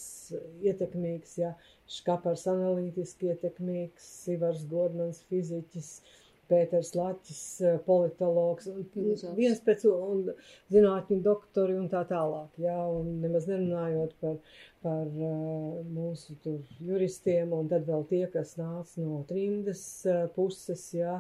ietekmīgs, 0.64 1.38
ja, 1.38 1.55
Škapars 1.88 2.46
analītiski 2.50 3.31
ietekmīgs, 3.31 4.05
Sivars 4.24 4.64
Godmans 4.68 5.22
fiziķis, 5.31 5.90
uh, 6.00 6.23
Pēters 6.50 6.92
Laķis, 6.96 7.40
eh, 7.64 7.78
politologs, 7.87 8.68
Filosofs. 8.92 9.37
viens 9.37 9.61
pēc 9.64 9.87
un 9.90 10.26
zinātņu 10.72 11.20
doktori 11.24 11.76
un 11.78 11.88
tā 11.92 12.04
tālāk, 12.09 12.59
jā, 12.61 12.76
un 12.98 13.20
nemaz 13.22 13.46
nerunājot 13.48 14.12
par, 14.20 14.37
par 14.85 15.07
uh, 15.09 15.78
mūsu 15.88 16.37
tur 16.44 16.59
juristiem, 16.85 17.54
un 17.57 17.70
tad 17.70 17.87
vēl 17.88 18.04
tie, 18.11 18.22
kas 18.33 18.52
nāca 18.61 19.00
no 19.00 19.22
trimdas 19.28 19.85
uh, 20.11 20.26
puses, 20.35 20.85
jā, 20.92 21.16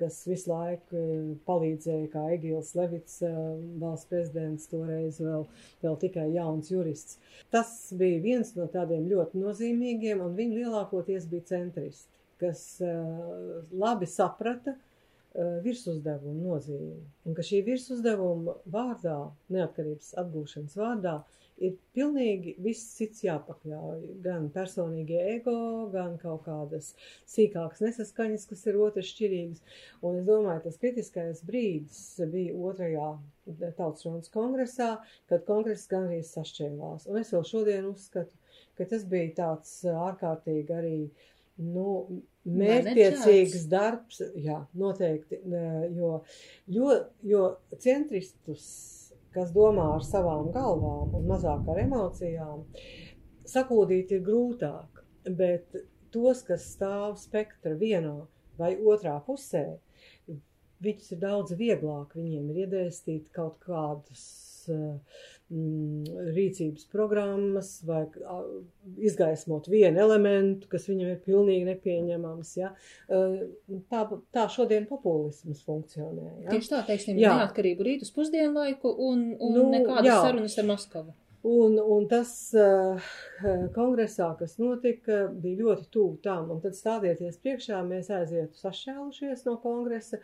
kas 0.00 0.18
visu 0.26 0.50
laiku 0.50 1.04
palīdzēja, 1.46 2.10
kā 2.10 2.24
Egils 2.34 2.74
Levits, 2.78 3.20
valsts 3.78 4.10
prezidents, 4.10 4.66
toreiz 4.72 5.20
vēl, 5.22 5.46
vēl 5.84 5.96
tikai 6.02 6.26
jauns 6.34 6.72
jurists. 6.74 7.20
Tas 7.54 7.72
bija 7.94 8.18
viens 8.24 8.52
no 8.58 8.66
tādiem 8.72 9.06
ļoti 9.12 9.44
nozīmīgiem, 9.44 10.26
un 10.26 10.34
viņi 10.38 10.64
lielākoties 10.64 11.30
bija 11.30 11.52
centristi 11.54 12.15
kas 12.40 12.66
uh, 12.84 13.62
labi 13.72 14.08
saprata 14.10 14.74
uh, 14.76 15.56
virsuzdevumu 15.64 16.50
nozīmi. 16.50 17.00
Un 17.26 17.36
ka 17.36 17.44
šī 17.46 17.62
virsuzdevuma 17.66 18.56
vārdā, 18.72 19.18
neatkarības 19.52 20.14
atgūšanas 20.22 20.76
vārdā, 20.80 21.18
ir 21.56 21.76
pilnīgi 21.96 22.54
viss 22.62 22.96
cits 22.98 23.22
jāpakļauj. 23.24 24.00
Gan 24.24 24.48
personīgie 24.54 25.20
ego, 25.36 25.56
gan 25.92 26.16
kaut 26.20 26.44
kādas 26.46 26.92
sīkākas 27.32 27.82
nesaskaņas, 27.84 28.46
kas 28.50 28.66
ir 28.68 28.80
otras 28.86 29.08
šķirīgas. 29.12 29.62
Un 30.04 30.20
es 30.20 30.26
domāju, 30.28 30.66
tas 30.66 30.80
kritiskais 30.82 31.44
brīdis 31.48 32.02
bija 32.32 32.56
otrajā 32.70 33.14
Tautas 33.46 34.02
runas 34.02 34.32
kongresā, 34.34 34.96
kad 35.30 35.44
kongress 35.46 35.86
gan 35.86 36.08
arī 36.08 36.18
sašķēlās. 36.26 37.06
Un 37.06 37.20
es 37.20 37.30
vēl 37.30 37.44
šodien 37.46 37.86
uzskatu, 37.92 38.34
ka 38.76 38.88
tas 38.90 39.04
bija 39.08 39.30
tāds 39.36 39.76
ārkārtīgi 39.86 40.74
arī 40.74 40.96
uh, 41.04 41.35
Nu, 41.56 42.20
mērķtiecīgs 42.44 43.64
darbs, 43.72 44.20
jā, 44.36 44.58
noteikti, 44.76 45.38
jo, 45.96 46.10
jo, 46.68 46.90
jo 47.24 47.46
centristus, 47.80 48.66
kas 49.32 49.52
domā 49.54 49.86
ar 49.94 50.04
savām 50.04 50.50
galvām 50.52 51.16
un 51.16 51.26
mazāk 51.30 51.64
ar 51.72 51.80
emocijām, 51.80 52.66
sakūdīt 53.48 54.12
ir 54.18 54.22
grūtāk, 54.26 55.02
bet 55.38 55.80
tos, 56.12 56.44
kas 56.46 56.68
stāv 56.76 57.16
spektra 57.20 57.72
vienā 57.80 58.18
vai 58.60 58.74
otrā 58.76 59.16
pusē, 59.24 59.64
viņus 60.84 61.12
ir 61.16 61.20
daudz 61.24 61.56
vieglāk, 61.56 62.12
viņiem 62.16 62.52
ir 62.52 62.62
iedēstīt 62.66 63.32
kaut 63.34 63.58
kādus 63.64 64.26
uh, 64.72 65.00
rīcības 65.46 66.88
programmas 66.90 67.76
vai 67.86 68.00
izgaismot 68.98 69.68
vienu 69.70 70.00
elementu, 70.02 70.66
kas 70.70 70.88
viņam 70.90 71.12
ir 71.12 71.20
pilnīgi 71.22 71.68
nepieņemams. 71.68 72.50
Ja? 72.58 72.72
Tā, 73.06 74.00
tā 74.34 74.46
šodien 74.50 74.88
populisms 74.90 75.62
funkcionē. 75.66 76.32
Ja? 76.46 76.50
Tieši 76.50 76.72
tā, 76.72 76.82
teiksim, 76.88 77.20
jā. 77.22 77.36
neatkarību 77.38 77.86
rīt 77.86 78.02
uz 78.02 78.10
pusdienlaiku 78.16 78.90
un, 78.90 79.28
un 79.38 79.54
nu, 79.54 79.68
nekādas 79.70 80.10
jā. 80.10 80.18
sarunas 80.26 80.58
ar 80.58 80.68
Maskavu. 80.72 81.14
Un, 81.46 81.76
un 81.78 82.08
tas 82.10 82.30
uh, 82.58 83.10
kongresā, 83.76 84.32
kas 84.40 84.56
notika, 84.58 85.28
bija 85.30 85.62
ļoti 85.62 85.84
tuvu 85.94 86.16
tam. 86.24 86.48
Un 86.50 86.62
tad 86.64 86.74
stādieties 86.74 87.38
priekšā, 87.38 87.84
mēs 87.86 88.10
aizietu 88.10 88.58
sašķēlušies 88.58 89.44
no 89.46 89.54
kongresa. 89.62 90.18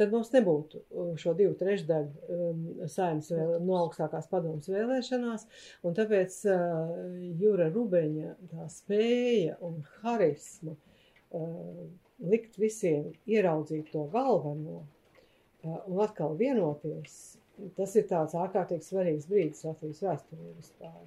Tad 0.00 0.12
mums 0.12 0.30
nebūtu 0.32 0.80
uh, 0.80 1.10
šo 1.20 1.34
divu 1.38 1.54
trešdaļu 1.60 2.36
um, 2.36 2.62
saimnes 2.90 3.28
vēl, 3.32 3.56
no 3.64 3.78
augstākās 3.82 4.28
padomas 4.30 4.70
vēlēšanās, 4.72 5.46
un 5.86 5.96
tāpēc 5.98 6.38
uh, 6.48 6.94
Jūra 7.40 7.68
Rubeņa 7.74 8.36
tā 8.52 8.68
spēja 8.72 9.58
un 9.64 9.82
harisma 10.00 10.74
uh, 10.74 11.84
likt 12.24 12.58
visiem 12.60 13.10
ieraudzīt 13.28 13.92
to 13.92 14.06
galveno 14.12 14.82
uh, 14.82 15.80
un 15.86 16.04
atkal 16.04 16.38
vienoties, 16.40 17.36
tas 17.76 17.96
ir 17.98 18.08
tāds 18.10 18.36
ārkārtīgi 18.38 18.88
svarīgs 18.88 19.28
brīdis 19.28 19.66
Latvijas 19.68 20.00
vēsturē 20.06 20.54
vispār, 20.56 21.02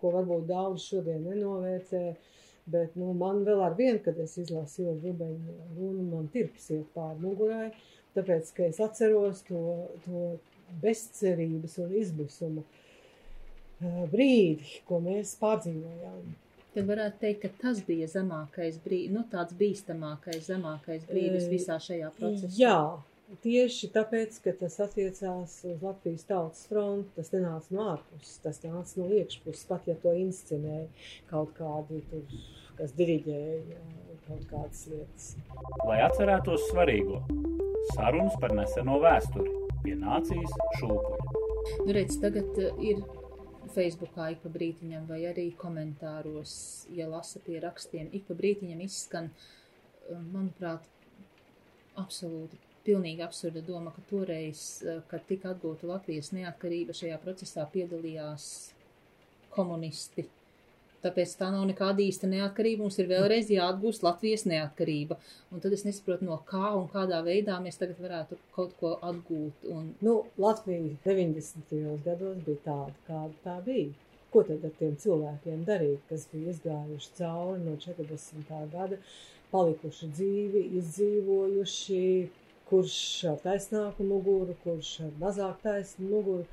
ko 0.00 0.14
varbūt 0.16 0.48
daudz 0.48 0.88
šodien 0.88 1.26
nenovērtē, 1.28 2.06
bet 2.72 2.94
nu, 2.96 3.10
man 3.12 3.42
vēl 3.44 3.60
ar 3.60 3.74
vienu, 3.76 4.00
kad 4.00 4.16
es 4.24 4.38
izlasu 4.40 4.86
Jūra 4.86 4.96
Rubeņa 5.02 5.58
runu, 5.76 6.06
man 6.08 6.30
tirps 6.32 6.70
iet 6.72 6.88
pār 6.96 7.18
mugurai, 7.20 7.68
uh, 7.68 7.90
tāpēc, 8.16 8.54
ka 8.56 8.68
es 8.70 8.80
atceros 8.82 9.42
to, 9.48 9.60
to 10.06 10.24
bezcerības 10.82 11.78
un 11.82 11.94
izmisuma 12.00 12.64
brīdi, 14.10 14.80
ko 14.88 15.00
mēs 15.04 15.34
pārdzīvojām. 15.40 16.34
Tad 16.74 16.86
varētu 16.88 17.20
teikt, 17.20 17.44
ka 17.44 17.50
tas 17.60 17.80
bija 17.86 18.08
zemākais 18.10 18.80
brīdis, 18.82 19.12
nu 19.14 19.22
tāds 19.30 19.54
bīstamākais, 19.58 20.46
zemākais 20.48 21.04
brīdis 21.06 21.46
visā 21.50 21.76
šajā 21.82 22.08
procesā. 22.16 22.50
Jā, 22.58 22.78
tieši 23.44 23.90
tāpēc, 23.94 24.40
ka 24.42 24.54
tas 24.58 24.80
attiecās 24.82 25.54
uz 25.70 25.84
Latvijas 25.84 26.26
tautas 26.26 26.64
fronti, 26.70 27.12
tas 27.18 27.30
nenāca 27.34 27.76
no 27.76 27.86
ārpuses, 27.92 28.40
tas 28.42 28.58
nāca 28.66 29.00
no 29.00 29.06
iekšpuses, 29.20 29.68
pat 29.70 29.86
ja 29.90 29.94
to 30.02 30.16
inscenēja 30.18 30.88
kaut 31.30 31.54
kādi 31.60 32.02
tur, 32.10 32.26
kas 32.80 32.96
diriģēja 32.98 33.78
kaut 34.26 34.48
kādas 34.50 34.86
lietas. 34.90 35.30
Lai 35.86 36.00
atcerētos 36.08 36.70
svarīgo, 36.72 37.22
Sarunas 37.92 38.36
par 38.40 38.54
neseno 38.56 38.96
vēsturi 39.02 39.50
pie 39.84 39.94
nācijas 40.00 40.52
šūpuļa. 40.78 41.42
Nu, 41.84 41.92
redz, 41.96 42.16
tagad 42.22 42.60
uh, 42.60 42.78
ir 42.80 43.02
Facebookā 43.74 44.30
ik 44.32 44.40
pa 44.44 44.52
brītiņam 44.54 45.04
vai 45.10 45.20
arī 45.28 45.50
komentāros, 45.60 46.54
ja 46.94 47.08
lasa 47.10 47.42
pie 47.44 47.58
rakstiem, 47.64 48.08
ik 48.16 48.24
pa 48.28 48.36
brītiņam 48.38 48.80
izskan, 48.84 49.28
uh, 49.28 50.22
manuprāt, 50.32 50.86
absolūti 52.00 52.60
pilnīgi 52.84 53.24
absurda 53.24 53.60
doma, 53.64 53.92
ka 53.94 54.04
toreiz, 54.08 54.64
uh, 54.84 55.02
kad 55.10 55.26
tika 55.28 55.52
atgūta 55.52 55.88
Latvijas 55.90 56.32
neatkarība, 56.36 56.96
šajā 56.96 57.20
procesā 57.24 57.66
piedalījās 57.74 58.48
komunisti 59.54 60.26
Tāpēc 61.04 61.34
tā 61.36 61.50
nav 61.52 61.66
nekāda 61.68 62.00
īsta 62.00 62.28
neatkarība. 62.30 62.84
Mums 62.84 62.96
ir 63.02 63.10
vēlreiz 63.10 63.50
jāatgūst 63.52 64.04
Latvijas 64.06 64.46
neatkarība. 64.48 65.18
Un 65.52 65.60
tad 65.64 65.74
es 65.76 65.84
nesaprotu, 65.84 66.24
no 66.28 66.38
kā 66.48 66.70
un 66.78 66.86
kādā 66.92 67.18
veidā 67.26 67.58
mēs 67.60 67.76
tagad 67.80 68.00
varētu 68.00 68.38
kaut 68.56 68.72
ko 68.80 68.94
atgūt. 69.10 69.66
Un... 69.74 69.90
Nu, 70.04 70.16
Latvija 70.40 70.96
90. 71.04 71.74
gados 72.06 72.40
bija 72.46 72.62
tāda, 72.64 72.96
kāda 73.10 73.44
tā 73.44 73.58
bija. 73.66 73.92
Ko 74.32 74.42
tad 74.48 74.64
ar 74.66 74.72
tiem 74.80 74.96
cilvēkiem 74.98 75.60
darīt, 75.68 76.00
kas 76.08 76.24
bija 76.32 76.54
izgājuši 76.54 77.12
cauri 77.20 77.60
no 77.62 77.76
40. 77.84 78.48
gada, 78.72 78.96
palikuši 79.52 80.08
dzīvi, 80.16 80.62
izdzīvojuši, 80.80 82.00
kurš 82.70 82.96
ar 83.30 83.36
taisnāku 83.44 84.06
muguru, 84.08 84.56
kurš 84.64 84.96
ar 85.04 85.12
mazāk 85.20 85.60
taisnu 85.62 86.08
muguru. 86.16 86.48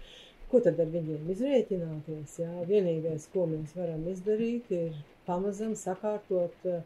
Ko 0.51 0.59
tad 0.59 0.79
ar 0.83 0.89
viņiem 0.91 1.29
izrēķināties? 1.31 2.33
Jā? 2.41 2.51
Vienīgais, 2.67 3.29
ko 3.31 3.45
mēs 3.47 3.71
varam 3.77 4.01
izdarīt, 4.11 4.67
ir 4.75 4.97
pamazam 5.23 5.77
sakārtot 5.79 6.65
uh, 6.67 6.81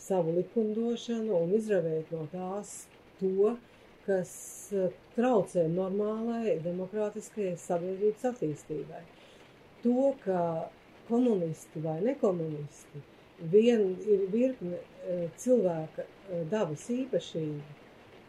savu 0.00 0.32
likumdošanu 0.38 1.36
un 1.36 1.52
izravēt 1.58 2.14
no 2.16 2.22
tās 2.32 2.72
to, 3.20 3.52
kas 4.06 4.32
uh, 4.72 4.88
traucē 5.18 5.66
normālai 5.74 6.56
demokrātiskajai 6.64 7.58
sabiedrības 7.60 8.24
attīstībai. 8.32 9.04
To, 9.84 10.14
ka 10.24 10.40
komunisti 11.10 11.84
vai 11.84 11.98
nekomunisti 12.08 13.04
vien 13.52 13.90
ir 14.08 14.24
virkne 14.32 14.80
uh, 14.80 15.26
cilvēka 15.36 16.08
dabas 16.50 16.88
īpašība, 16.90 17.82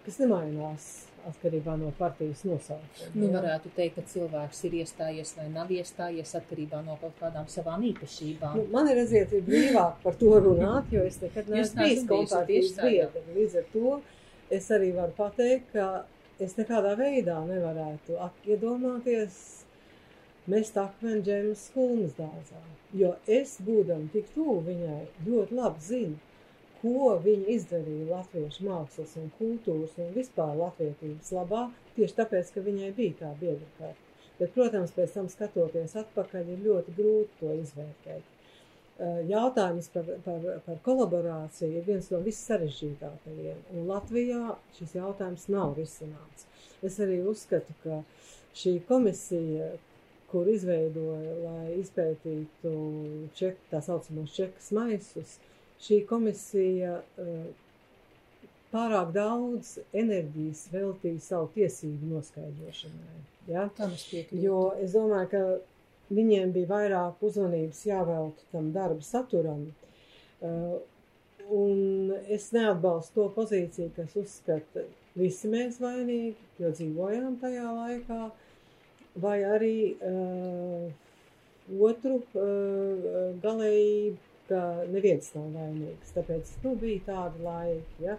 kas 0.03 0.19
nemainās 0.19 0.89
atkarībā 1.29 1.75
no 1.79 1.91
partijas 1.97 2.43
nosaukuma. 2.47 3.11
Nu, 3.13 3.29
varētu 3.33 3.71
teikt, 3.75 3.97
ka 3.97 4.05
cilvēks 4.13 4.63
ir 4.67 4.77
iestājies 4.81 5.33
vai 5.37 5.47
nav 5.53 5.71
iestājies 5.73 6.33
atkarībā 6.39 6.81
no 6.85 6.97
kaut 7.01 7.15
kādām 7.21 7.49
savām 7.51 7.85
īpašībām. 7.91 8.57
Nu, 8.59 8.65
man 8.73 8.89
ir 8.91 9.03
ir 9.05 9.33
brīvāk 9.47 10.01
par 10.03 10.19
to 10.21 10.33
runāt, 10.43 10.91
jo 10.93 11.05
es 11.07 11.19
nekad 11.23 11.51
neesmu 11.51 11.83
bijis 11.83 12.05
kompārtijas 12.09 12.73
biedri. 12.81 13.25
Līdz 13.35 13.59
ar 13.61 13.69
to 13.73 13.97
es 14.59 14.71
arī 14.71 14.93
varu 14.95 15.15
pateikt, 15.17 15.71
ka 15.75 16.05
es 16.43 16.57
nekādā 16.57 16.93
veidā 16.99 17.37
nevarētu 17.47 18.17
iedomāties 18.47 19.39
mest 20.47 20.77
akmeni 20.79 21.23
džēmas 21.25 21.65
skulmas 21.69 22.13
dārzā, 22.17 22.61
jo 22.95 23.15
es, 23.27 23.57
būdam 23.67 24.07
tik 24.13 24.29
tuvu 24.35 24.61
viņai, 24.69 25.01
ļoti 25.25 25.57
labi 25.57 25.83
zinu, 25.83 26.19
ko 26.95 27.13
viņi 27.23 27.54
izdarīja 27.58 28.10
latviešu 28.10 28.65
mākslas 28.67 29.15
un 29.19 29.32
kultūras 29.38 29.95
un 30.02 30.13
vispār 30.15 30.56
latvietības 30.58 31.32
labā, 31.36 31.67
tieši 31.97 32.17
tāpēc, 32.21 32.52
ka 32.54 32.63
viņai 32.65 32.91
bija 32.97 33.17
tā 33.21 33.32
biedra 33.41 33.93
Bet, 34.38 34.52
protams, 34.54 34.91
pēc 34.93 35.15
tam 35.15 35.30
skatoties 35.34 35.95
atpakaļ, 35.97 36.50
ir 36.54 36.65
ļoti 36.65 36.93
grūti 36.97 37.39
to 37.39 37.54
izvērtēt. 37.58 38.34
Jautājums 39.30 39.89
par, 39.93 40.08
par, 40.26 40.45
par 40.65 40.78
kolaborāciju 40.86 41.80
ir 41.80 41.86
viens 41.86 42.08
no 42.13 42.21
vissarežģītākajiem, 42.26 43.60
un 43.73 43.89
Latvijā 43.89 44.56
šis 44.78 44.95
jautājums 44.97 45.45
nav 45.54 45.76
risināts. 45.78 46.45
Es 46.86 46.97
arī 47.02 47.19
uzskatu, 47.26 47.73
ka 47.84 48.02
šī 48.58 48.78
komisija, 48.89 49.71
kur 50.32 50.50
izveidoja, 50.50 51.36
lai 51.43 51.78
izpētītu 51.78 52.73
ček, 53.38 53.62
tā 53.71 53.82
saucamos 53.86 54.34
čekas 54.38 54.73
maisus, 54.76 55.38
šī 55.83 56.01
komisija 56.09 56.99
uh, 57.01 57.47
pārāk 58.73 59.13
daudz 59.15 59.77
enerģijas 59.95 60.67
veltīja 60.73 61.23
savu 61.23 61.49
tiesību 61.55 62.11
noskaidrošanai. 62.11 63.23
Ja? 63.47 63.69
Jo 64.35 64.61
es 64.83 64.95
domāju, 64.95 65.29
ka 65.31 66.13
viņiem 66.13 66.51
bija 66.55 66.71
vairāk 66.71 67.23
uzmanības 67.23 67.85
jāvelta 67.87 68.47
tam 68.51 68.71
darba 68.75 69.03
saturam. 69.05 69.67
Uh, 70.37 70.77
un 71.47 72.13
es 72.27 72.49
neatbalstu 72.55 73.15
to 73.15 73.27
pozīciju, 73.37 73.93
kas 73.95 74.15
uzskata, 74.19 74.83
visi 75.17 75.49
mēs 75.51 75.79
vainīgi, 75.81 76.35
jo 76.59 76.71
dzīvojām 76.75 77.39
tajā 77.41 77.71
laikā, 77.71 78.21
vai 79.23 79.37
arī 79.47 79.77
uh, 79.95 80.89
otru 81.87 82.19
uh, 82.19 83.37
galējību 83.43 84.27
ka 84.49 84.62
neviens 84.91 85.29
nav 85.36 85.47
vainīgs. 85.55 86.13
Tāpēc 86.15 86.51
nu, 86.63 86.73
bija 86.81 87.03
tādi 87.07 87.45
laiki. 87.45 88.03
Ja? 88.05 88.17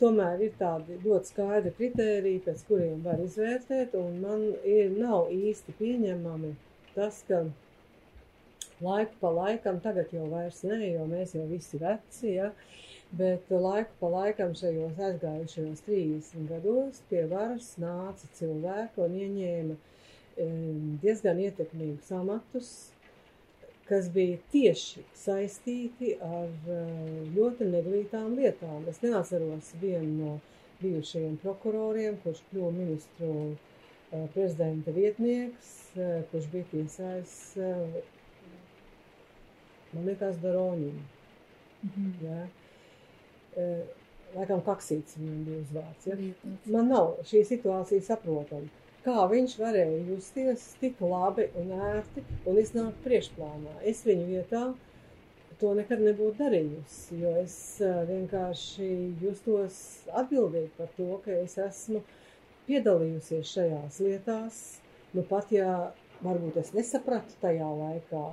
Tomēr 0.00 0.44
ir 0.46 0.54
tādi 0.60 0.96
ļoti 1.04 1.32
skaidri 1.32 1.74
kriteriji, 1.76 2.42
pēc 2.46 2.62
kuriem 2.68 3.02
var 3.04 3.20
izvērtēt, 3.20 3.96
un 4.00 4.20
man 4.22 4.46
ir, 4.64 4.94
nav 4.96 5.28
īsti 5.34 5.76
pieņemami 5.80 6.54
tas, 6.94 7.20
ka 7.28 7.42
laiku 8.80 9.20
pa 9.20 9.32
laikam, 9.36 9.80
tagad 9.84 10.12
jau 10.16 10.24
vairs 10.32 10.62
ne, 10.64 10.80
jo 10.94 11.04
mēs 11.10 11.36
jau 11.36 11.44
visi 11.50 11.80
veci, 11.82 12.32
ja? 12.38 12.48
bet 13.12 13.50
laiku 13.50 13.92
pa 14.00 14.08
laikam 14.14 14.54
šajos 14.56 14.98
aizgājušajos 15.02 15.84
30 15.88 16.48
gados 16.48 17.00
pie 17.10 17.24
varas 17.28 17.72
nāca 17.82 18.28
cilvēki 18.38 19.02
un 19.04 19.16
ieņēma 19.24 19.78
diezgan 21.02 21.40
ietekmīgus 21.42 22.12
amatus, 22.16 22.70
kas 23.90 24.06
bija 24.14 24.38
tieši 24.52 25.02
saistīti 25.18 26.12
ar 26.22 26.50
eh, 26.70 26.90
ļoti 27.34 27.66
neglītām 27.72 28.36
lietām. 28.38 28.86
Es 28.90 29.02
neatceros 29.02 29.72
vienu 29.82 30.12
no 30.20 30.36
bijušajiem 30.80 31.36
prokuroriem, 31.42 32.18
kurš 32.22 32.44
kļuva 32.52 32.70
ministru 32.76 33.32
eh, 33.50 34.26
prezidenta 34.34 34.94
vietnieks, 34.94 35.72
eh, 35.96 36.20
kurš 36.30 36.46
bija 36.54 36.70
tiesājis, 36.70 37.36
man 39.92 40.06
liekas, 40.06 40.38
Daroņinu. 40.44 41.06
Mm 41.80 41.90
-hmm. 41.96 42.26
ja? 42.28 42.40
Laikam 44.34 44.60
kaksīts 44.62 45.16
viņam 45.18 45.44
bija 45.44 45.60
uzvārds. 45.64 46.06
Ja? 46.06 46.16
Man 46.66 46.88
nav 46.92 47.16
šī 47.26 47.42
situācija 47.48 48.04
saprotama 48.06 48.68
kā 49.04 49.24
viņš 49.30 49.56
varēja 49.60 50.04
justies 50.10 50.66
tik 50.80 51.00
labi 51.04 51.48
un 51.60 51.72
ērti 51.76 52.24
un 52.48 52.60
iznākt 52.60 53.00
priekšplānā. 53.06 53.80
Es 53.88 54.02
viņu 54.06 54.26
vietā 54.28 54.64
to 55.60 55.72
nekad 55.76 56.00
nebūtu 56.04 56.38
darījusi, 56.40 57.18
jo 57.20 57.34
es 57.42 57.56
vienkārši 58.08 58.90
justos 59.20 59.80
atbildīgi 60.22 60.70
par 60.78 60.92
to, 60.96 61.08
ka 61.24 61.36
es 61.42 61.56
esmu 61.60 62.00
piedalījusies 62.68 63.56
šajās 63.56 64.00
lietās. 64.04 64.60
Nu, 65.12 65.24
pat 65.26 65.50
ja 65.52 65.90
varbūt 66.24 66.60
es 66.62 66.72
nesapratu 66.76 67.36
tajā 67.42 67.66
laikā, 67.66 68.24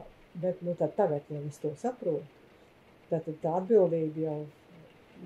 bet 0.44 0.62
nu, 0.64 0.76
tagad 0.78 1.28
jau 1.32 1.42
es 1.48 1.60
to 1.64 1.74
saprotu. 1.80 2.24
Tad 3.08 3.28
tā 3.42 3.58
atbildība 3.62 4.24
jau 4.28 4.40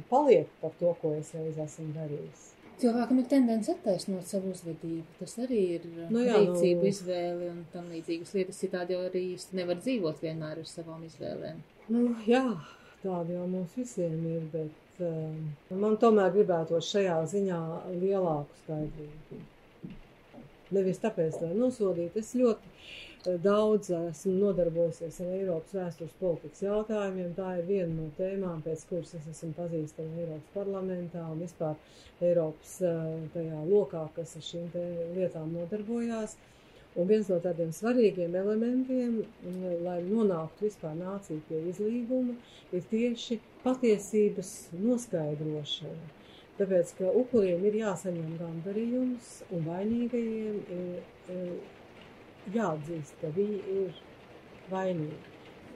paliek 0.10 0.50
par 0.62 0.74
to, 0.80 0.94
ko 1.02 1.16
es 1.18 1.34
reiz 1.36 1.58
esmu 1.62 1.90
darījis. 1.98 2.61
Cilvēkam 2.82 3.20
ir 3.22 3.26
tendence 3.30 3.70
attaisnot 3.76 4.26
savu 4.26 4.52
uzvedību. 4.56 5.04
Tas 5.20 5.36
arī 5.44 5.60
ir 5.76 5.84
Nu 5.94 6.06
nu, 6.16 6.22
jā, 6.26 6.38
rīcību 6.40 6.82
nu- 6.82 6.90
izvēle 6.90 7.50
un 7.52 7.60
tam 7.74 7.90
līdzīgas 7.94 8.34
lietas. 8.38 8.62
Citādi 8.64 8.96
jau 8.96 9.04
arī 9.10 9.22
īsti 9.36 9.58
nevar 9.60 9.78
dzīvot 9.84 10.22
vienmēr 10.24 10.62
ar 10.64 10.70
savām 10.70 11.04
izvēlēm. 11.06 11.60
Nu, 11.94 12.16
jā, 12.26 12.44
tāda 13.04 13.36
jau 13.38 13.46
mums 13.52 13.76
visiem 13.78 14.18
ir, 14.34 14.42
bet 14.54 15.02
um, 15.06 15.52
man 15.84 15.98
tomēr 16.02 16.34
gribētos 16.34 16.90
šajā 16.94 17.20
ziņā 17.36 17.60
lielāku 18.02 18.58
skaidrību. 18.64 19.42
Nevis 20.72 21.02
tāpēc, 21.04 21.38
lai 21.44 21.54
nosodītu. 21.60 22.18
Es 22.24 22.34
ļoti 22.40 23.11
daudz 23.26 23.90
esmu 23.94 24.34
nodarbojusies 24.40 25.20
ar 25.22 25.34
Eiropas 25.36 25.74
vēstures 25.78 26.14
politikas 26.20 26.64
jautājumiem. 26.66 27.34
Tā 27.38 27.52
ir 27.60 27.68
viena 27.68 27.94
no 27.94 28.08
tēmām, 28.18 28.62
pēc 28.66 28.86
kuras 28.90 29.14
es 29.18 29.28
esmu 29.30 29.52
pazīstama 29.58 30.24
Eiropas 30.24 30.56
parlamentā 30.56 31.26
un 31.30 31.44
vispār 31.44 31.76
Eiropas 32.22 32.80
eh, 32.82 33.12
tajā 33.36 33.60
lokā, 33.70 34.08
kas 34.16 34.34
ar 34.40 34.48
šīm 34.48 34.72
lietām 35.18 35.54
nodarbojās. 35.58 36.38
Un 37.00 37.08
viens 37.08 37.30
no 37.32 37.38
tādiem 37.40 37.70
svarīgiem 37.72 38.34
elementiem, 38.36 39.22
lai 39.86 40.02
nonāktu 40.04 40.66
vispār 40.66 40.98
nācija 40.98 41.40
pie 41.48 41.62
izlīguma, 41.70 42.34
ir 42.76 42.84
tieši 42.90 43.38
patiesības 43.64 44.50
noskaidrošana. 44.76 46.10
Tāpēc, 46.58 46.92
ka 46.98 47.14
upuriem 47.22 47.64
ir 47.70 47.78
jāsaņem 47.80 48.34
gandarījums, 48.42 49.30
un 49.56 49.64
vainīgajiem 49.70 50.58
ir 50.76 51.80
jāatzīst, 52.56 53.18
ka 53.22 53.32
viņi 53.36 53.60
ir 53.76 54.02
vainīgi. 54.72 55.20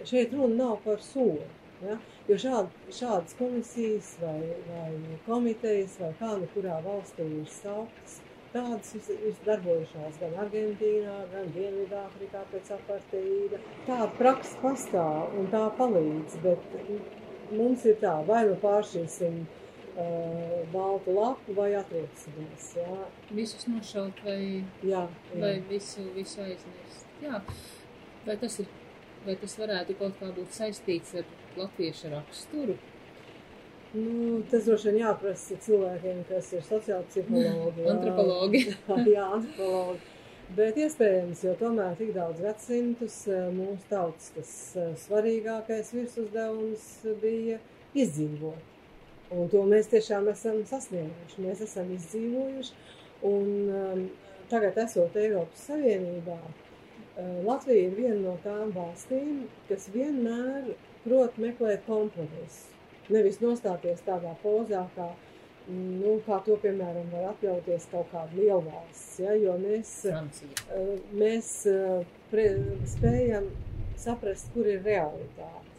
Šeit 0.06 0.34
runa 0.36 0.56
nav 0.56 0.78
par 0.86 1.02
sodu. 1.04 1.48
Ja? 1.84 1.98
Jo 2.30 2.38
šād, 2.42 2.70
šādas 2.96 3.36
komisijas 3.38 4.14
vai, 4.22 4.40
vai 4.70 5.18
komitejas 5.26 5.98
vai 6.02 6.14
kā 6.20 6.32
nu 6.40 6.48
kurā 6.54 6.78
valstī 6.86 7.26
ir 7.42 7.50
sauktas, 7.52 8.16
tādas 8.54 8.94
ir, 8.96 9.36
darbojušās 9.46 10.22
gan 10.22 10.38
Argentīnā, 10.46 11.18
gan 11.34 11.52
Dienvidāfrikā 11.58 12.46
pēc 12.54 12.72
apartīda. 12.78 13.60
Tāda 13.90 14.08
praksa 14.18 14.64
pastāv 14.64 15.36
un 15.40 15.52
tā 15.52 15.66
palīdz, 15.78 16.40
bet 16.46 16.80
mums 17.52 17.86
ir 17.86 18.00
tā, 18.02 18.16
vai 18.30 18.46
nu 18.48 18.56
pāršķirsim 18.64 19.44
uh, 19.44 19.65
baltu 20.74 21.14
lapu 21.16 21.56
vai 21.56 21.70
atrieksimies. 21.80 22.72
Jā, 22.80 22.98
Visus 23.32 23.68
nošaut 23.72 24.20
vai, 24.26 24.64
jā, 24.84 25.06
vai 25.34 25.54
jā. 25.56 25.62
visu, 25.70 26.08
visu 26.16 26.42
aizmirst. 26.44 27.06
Jā. 27.24 27.40
Vai 28.26 28.36
tas, 28.42 28.60
ir, 28.60 28.68
vai 29.26 29.38
tas 29.40 29.56
varētu 29.62 29.96
kaut 30.00 30.18
kā 30.20 30.32
būt 30.36 30.52
saistīts 30.56 31.16
ar 31.22 31.30
latviešu 31.56 32.12
raksturu? 32.12 32.76
Nu, 33.96 34.42
tas 34.52 34.66
droši 34.68 34.92
vien 34.92 35.06
jāprasa 35.06 35.56
cilvēkiem, 35.64 36.26
kas 36.28 36.52
ir 36.58 36.66
sociāli 36.68 37.08
psihologi. 37.14 37.88
Antropologi. 37.94 38.64
jā, 39.16 39.30
antropologi. 39.38 40.12
Bet 40.56 40.78
iespējams, 40.78 41.42
jo 41.48 41.56
tomēr 41.58 41.96
tik 41.98 42.12
daudz 42.14 42.44
gadsimtus 42.44 43.16
eh, 43.32 43.48
mūsu 43.56 43.88
tautas 43.90 44.30
tas 44.36 44.52
eh, 44.78 44.92
svarīgākais 45.02 45.90
virsuzdevums 45.96 46.86
bija 47.24 47.58
izdzīvot. 47.98 48.75
Un 49.36 49.50
to 49.52 49.64
mēs 49.68 49.90
tiešām 49.92 50.30
esam 50.32 50.62
sasnieguši. 50.70 51.42
Mēs 51.44 51.64
esam 51.66 51.90
izdzīvojuši. 51.96 52.78
Un 53.28 53.50
um, 53.80 54.06
tagad, 54.52 54.78
esot 54.86 55.16
Eiropas 55.20 55.66
Savienībā, 55.68 56.38
uh, 56.40 57.34
Latvija 57.48 57.90
ir 57.90 57.98
viena 57.98 58.20
no 58.22 58.36
tām 58.46 58.72
valstīm, 58.76 59.46
kas 59.70 59.90
vienmēr 59.92 60.72
prot 61.04 61.40
meklēt 61.42 61.84
kompromisu. 61.90 62.72
Nevis 63.12 63.42
nostāties 63.44 64.02
tādā 64.06 64.32
pozā, 64.42 64.86
kā, 64.96 65.10
nu, 65.70 66.16
kā 66.26 66.40
to, 66.48 66.56
piemēram, 66.64 67.12
var 67.12 67.34
atļauties 67.34 67.92
kaut 67.92 68.10
kāda 68.14 68.40
lielvalsts. 68.40 69.20
Ja, 69.26 69.36
jo 69.36 69.60
mēs, 69.62 69.96
uh, 70.10 70.96
mēs 71.14 71.52
uh, 71.72 72.08
pre, 72.32 72.50
spējam 72.96 73.52
saprast, 74.00 74.52
kur 74.56 74.70
ir 74.70 74.84
realitātes 74.86 75.75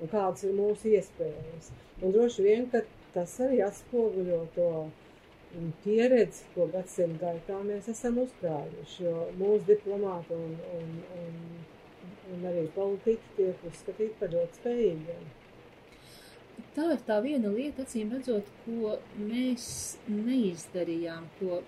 un 0.00 0.12
kādas 0.12 0.44
ir 0.46 0.54
mūsu 0.56 0.92
iespējas. 0.96 1.72
Un 2.02 2.14
droši 2.14 2.44
vien, 2.46 2.68
ka 2.72 2.82
tas 3.14 3.36
arī 3.44 3.62
atspoguļo 3.64 4.40
to 4.56 4.68
mm, 4.84 5.70
pieredzi, 5.84 6.44
ko 6.54 6.68
gadsimtu 6.72 7.22
gaitā 7.22 7.62
mēs 7.64 7.88
esam 7.92 8.20
uzkrājuši. 8.24 8.98
Jo 9.06 9.14
mūsu 9.40 9.64
diplomāti 9.70 10.36
un, 10.36 10.52
un, 10.76 10.92
un, 11.22 11.40
un 12.34 12.46
arī 12.52 12.66
politiķi 12.76 13.34
tiek 13.40 13.66
uzskatīti 13.70 14.20
par 14.20 14.32
ļoti 14.36 14.60
spējīgiem. 14.60 15.26
Tā 16.76 16.90
ir 16.92 17.00
tā 17.08 17.16
viena 17.24 17.50
lieta, 17.52 17.84
acīm 17.84 18.12
redzot, 18.12 18.48
ko 18.64 18.96
mēs 19.16 19.66
neizdarījām, 20.08 21.24
ko 21.38 21.62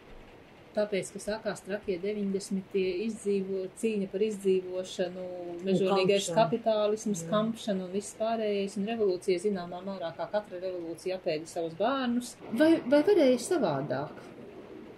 tāpēc, 0.79 1.13
ka 1.15 1.23
sākās 1.23 1.63
trakie 1.67 1.99
90. 2.03 2.79
izdzīvo, 3.05 3.67
cīņa 3.81 4.09
par 4.13 4.25
izdzīvošanu, 4.29 5.27
mežonīgais 5.67 6.31
kapitālisms, 6.37 7.25
Jā. 7.25 7.31
kampšana 7.35 7.87
un 7.89 7.95
viss 7.95 8.17
pārējais, 8.19 8.79
un 8.81 8.89
revolūcija 8.93 9.45
zināmā 9.45 9.83
mērā, 9.85 10.13
kā 10.17 10.29
katra 10.33 10.63
revolūcija 10.63 11.19
apēda 11.19 11.51
savus 11.51 11.75
bērnus. 11.79 12.37
Vai, 12.53 12.77
vai 12.87 13.03
varēja 13.11 13.41
savādāk? 13.51 14.23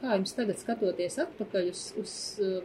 Kā 0.01 0.15
jums 0.17 0.37
tagad 0.37 0.61
skatoties 0.61 1.19
atpakaļ 1.27 1.73
uz, 1.73 1.83
uz 2.01 2.15
uh, 2.41 2.61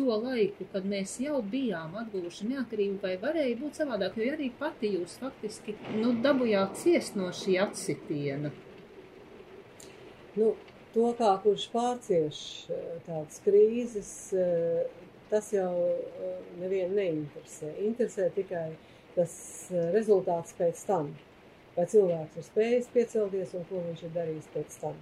to 0.00 0.16
laiku, 0.16 0.66
kad 0.72 0.86
mēs 0.88 1.18
jau 1.22 1.40
bijām 1.52 1.94
atguvuši 2.00 2.48
neatkarību, 2.54 2.98
vai 3.02 3.14
varēja 3.20 3.58
būt 3.60 3.82
savādāk, 3.82 4.16
jo 4.18 4.32
arī 4.34 4.48
pati 4.58 4.94
jūs 4.94 5.18
faktiski 5.20 5.76
nu, 5.98 6.14
dabūjāt 6.24 6.78
ciest 6.80 7.18
no 7.20 7.30
šī 7.36 7.58
atsitiena. 7.66 8.52
Nu, 10.38 10.54
to, 10.94 11.10
kā 11.18 11.30
kurš 11.44 11.66
pārcieš 11.74 12.40
eh, 12.70 12.86
tādas 13.06 13.40
krīzes, 13.44 14.12
eh, 14.36 14.84
tas 15.30 15.50
jau 15.54 15.72
eh, 15.86 16.38
nevienu 16.60 16.96
neinteresē. 16.98 17.72
Interesē 17.86 18.30
tikai 18.34 18.68
tas 19.16 19.32
rezultāts 19.94 20.54
pēc 20.58 20.82
tam. 20.88 21.12
Vai 21.76 21.86
cilvēks 21.90 22.38
ir 22.40 22.46
spējis 22.46 22.90
piecelties 22.94 23.54
un 23.58 23.66
ko 23.68 23.82
viņš 23.86 24.04
ir 24.06 24.14
darījis 24.14 24.50
pēc 24.54 24.80
tam. 24.82 24.98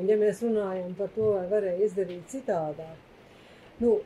Un 0.00 0.08
ja 0.08 0.16
mēs 0.18 0.40
runājam 0.42 0.94
par 0.98 1.12
to, 1.14 1.28
vai 1.36 1.44
varēja 1.50 1.86
izdarīt 1.86 2.30
citādāk, 2.32 2.98
nu, 3.82 3.98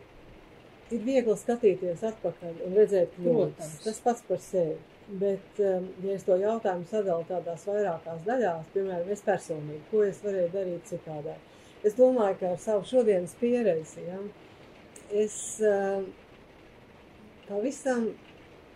ir 0.91 1.03
viegli 1.07 1.37
skatīties 1.39 2.03
atpakaļ 2.11 2.61
un 2.67 2.77
redzēt. 2.77 3.15
Protams. 3.23 3.79
Tas 3.85 4.03
pats 4.03 4.25
par 4.27 4.43
sevi. 4.43 4.77
Bet, 5.07 5.61
um, 5.63 5.85
ja 6.03 6.17
es 6.17 6.25
to 6.27 6.35
jautājumu 6.41 6.89
sadalu 6.91 7.23
tādās 7.29 7.63
vairākās 7.69 8.25
daļās, 8.27 8.73
piemēram, 8.75 9.11
es 9.15 9.23
personīgi, 9.23 9.85
ko 9.93 10.03
es 10.03 10.19
varēju 10.25 10.51
darīt 10.51 10.91
citādāk, 10.91 11.45
es 11.87 11.95
domāju, 11.95 12.41
ka 12.41 12.51
ar 12.57 12.59
savu 12.59 12.89
šodienas 12.91 13.37
pieredzi, 13.39 14.03
ja, 14.09 14.19
es 15.15 15.37
um, 15.63 16.09
pavisam 17.47 18.09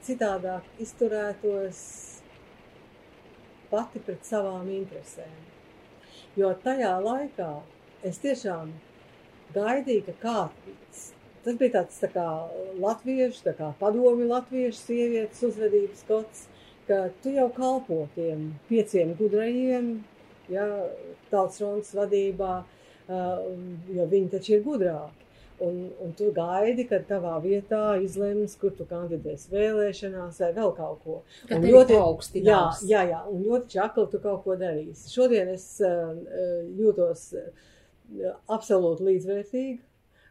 citādāk 0.07 0.69
izturētos 0.79 1.83
pati 3.71 4.03
pret 4.07 4.23
savām 4.27 4.71
interesēm. 4.71 5.35
Jo 6.39 6.53
tajā 6.63 6.93
laikā 7.03 7.51
es 8.07 8.23
tiešām 8.23 8.71
gaidīju, 9.55 10.07
ka 10.07 10.15
kāds, 10.23 11.11
tas 11.45 11.57
bija 11.61 11.73
tāds 11.81 12.01
tā 12.03 12.09
kā 12.13 12.27
latviešu, 12.81 13.43
tā 13.49 13.55
kā 13.59 13.73
padomi 13.81 14.27
latviešu 14.31 14.79
sievietes 14.81 15.43
uzvedības 15.49 16.03
kods, 16.09 16.47
ka 16.89 17.09
tu 17.23 17.31
jau 17.37 17.49
kalpo 17.55 18.03
tiem 18.17 18.51
pieciem 18.69 19.15
gudrajiem, 19.19 19.93
ja, 20.51 20.67
tautas 21.31 21.59
fronts 21.63 21.95
vadībā, 21.95 22.65
jo 23.95 24.07
viņi 24.11 24.31
taču 24.37 24.57
ir 24.59 24.63
gudrāki. 24.67 25.17
Un, 25.61 25.91
un 26.01 26.15
tu 26.17 26.31
gaidi, 26.33 26.87
kad 26.89 27.03
tavā 27.05 27.35
vietā 27.45 27.99
izlems, 28.01 28.55
kur 28.57 28.71
tu 28.73 28.87
kandidēsi 28.89 29.51
vēlēšanās 29.53 30.39
vai 30.41 30.49
vēl 30.57 30.71
kaut 30.77 31.03
ko. 31.05 31.19
Ka 31.51 31.59
Un 31.59 31.67
ļoti- 31.67 31.93
Jā, 31.93 31.99
paaugstinās. 32.01 32.79
jā, 32.89 33.03
jā, 33.11 33.19
un 33.29 33.43
ļoti 33.45 33.69
čakli 33.75 34.07
tu 34.11 34.19
kaut 34.25 34.41
ko 34.47 34.57
darīsi. 34.57 35.13
Šodien 35.13 35.49
es 35.53 35.67
jūtos 36.81 37.27
absolūti 38.51 39.05
līdzvērtīgi, 39.11 39.79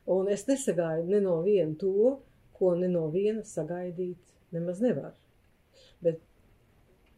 un 0.09 0.29
es 0.33 0.47
nesagaidu 0.49 1.13
ne 1.13 1.21
no 1.23 1.39
viena 1.45 1.75
to, 1.79 2.17
ko 2.57 2.73
ne 2.75 2.89
no 2.91 3.05
viena 3.13 3.43
sagaidīt 3.45 4.33
nemaz 4.55 4.81
nevar. 4.83 5.13
Bet 6.01 6.19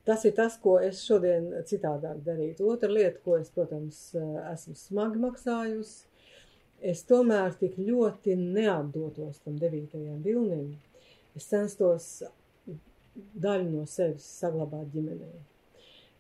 tas 0.06 0.26
ir 0.26 0.36
tas, 0.38 0.58
ko 0.62 0.78
es 0.84 1.02
šodien 1.06 1.50
citādāk 1.70 2.22
darītu. 2.26 2.68
Otra 2.68 2.90
lieta, 2.92 3.22
ko 3.26 3.38
es, 3.40 3.52
protams, 3.54 4.02
esmu 4.52 4.76
smagi 4.78 5.22
maksājusi, 5.22 6.08
es 6.92 7.04
tomēr 7.06 7.54
tik 7.62 7.78
ļoti 7.78 8.36
neatdotos 8.42 9.42
tam 9.46 9.58
devītajam 9.62 10.22
vilnim. 10.26 10.74
Es 11.38 11.48
censtos 11.48 12.08
daļu 13.16 13.70
no 13.70 13.86
sevis 13.88 14.26
saglabāt 14.42 14.90
ģimenē. 14.94 15.32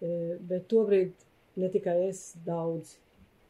E, 0.02 0.12
Bet 0.40 0.68
tobrīd 0.72 1.14
ne 1.60 1.70
tikai 1.74 1.98
es 2.08 2.32
daudz 2.46 2.96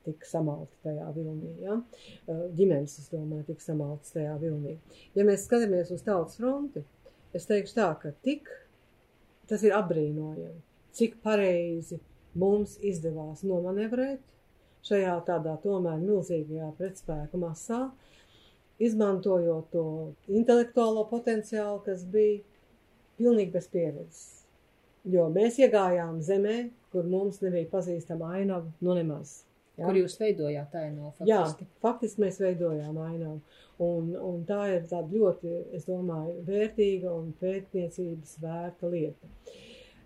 tika 0.06 0.28
samalti 0.28 0.78
tajā 0.86 1.08
vilnī, 1.16 1.52
ja? 1.64 1.78
E, 2.26 2.38
ģimenes, 2.58 2.98
es 3.02 3.12
domāju, 3.14 3.46
tika 3.52 3.66
samaltas 3.66 4.16
tajā 4.16 4.34
vilnī. 4.42 4.78
Ja 5.18 5.26
mēs 5.28 5.46
skatāmies 5.48 5.94
uz 5.94 6.04
tautas 6.06 6.40
fronti, 6.40 6.84
es 7.38 7.48
teikšu 7.50 7.78
tā, 7.78 7.90
ka 8.02 8.14
tik 8.26 8.50
tas 9.50 9.64
ir 9.68 9.76
apbrīnojami, 9.78 10.62
cik 10.96 11.20
pareizi 11.24 12.00
mums 12.40 12.78
izdevās 12.88 13.44
nomanevrēt 13.44 14.22
šajā 14.88 15.18
tādā 15.28 15.58
tomēr 15.62 16.00
milzīgajā 16.02 16.72
pretspēka 16.78 17.40
masā, 17.42 17.82
izmantojot 18.82 19.68
to 19.74 19.86
intelektuālo 20.32 21.04
potenciālu, 21.12 21.82
kas 21.86 22.06
bija 22.10 22.40
pilnīgi 23.20 23.54
bez 23.54 23.68
pieredzes. 23.70 24.22
Jo 25.12 25.28
mēs 25.34 25.60
iegājām 25.62 26.20
zemē, 26.26 26.58
kur 26.94 27.08
mums 27.10 27.42
nebija 27.42 27.70
pazīstama 27.72 28.34
ainava, 28.38 28.70
nu 28.86 28.98
nemaz. 28.98 29.42
Ja? 29.80 29.86
Kur 29.88 29.98
jūs 29.98 30.18
veidojāt 30.20 30.74
ainavu? 30.76 31.14
Faktiski? 31.18 31.66
Jā, 31.66 31.78
faktiski 31.82 32.24
mēs 32.26 32.40
veidojām 32.44 32.98
ainavu. 33.02 33.38
Un, 33.82 34.12
un 34.20 34.42
tā 34.46 34.60
ir 34.76 34.84
tāda 34.90 35.08
ļoti, 35.10 35.54
es 35.78 35.88
domāju, 35.88 36.42
vērtīga 36.48 37.14
un 37.16 37.32
pētniecības 37.40 38.36
vērta 38.44 38.92
lieta. 38.92 39.32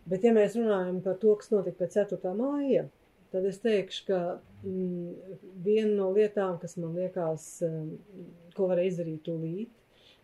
Bet, 0.06 0.22
ja 0.24 0.36
mēs 0.36 0.54
runājam 0.56 1.02
par 1.04 1.18
to, 1.22 1.34
kas 1.40 1.50
notika 1.52 1.82
pēc 1.82 1.98
4. 1.98 2.36
māja, 2.38 2.86
tad 3.34 3.48
es 3.50 3.58
teikšu, 3.64 4.04
ka 4.08 4.20
mm, 4.62 5.40
viena 5.66 5.96
no 5.98 6.12
lietām, 6.16 6.60
kas 6.62 6.78
man 6.78 6.94
liekas, 6.96 7.48
um, 7.66 7.96
ko 8.56 8.70
varēja 8.70 8.94
izdarīt 8.94 9.26
tūlīt, 9.26 9.74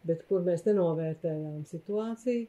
bet 0.07 0.23
kur 0.29 0.45
mēs 0.45 0.63
nenovērtējām 0.69 1.65
situāciju, 1.69 2.45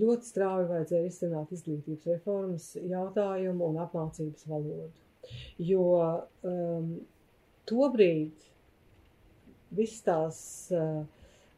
ļoti 0.00 0.26
strauji 0.32 0.70
vajadzēja 0.72 1.10
izcināt 1.12 1.52
izglītības 1.54 2.08
reformas 2.16 2.72
jautājumu 2.80 3.68
un 3.70 3.82
apmācības 3.84 4.48
valodu. 4.50 5.05
Jo 5.58 5.86
um, 6.46 6.90
tobrīd 7.68 8.46
viss 9.76 10.04
tās 10.06 10.38
uh, 10.74 11.02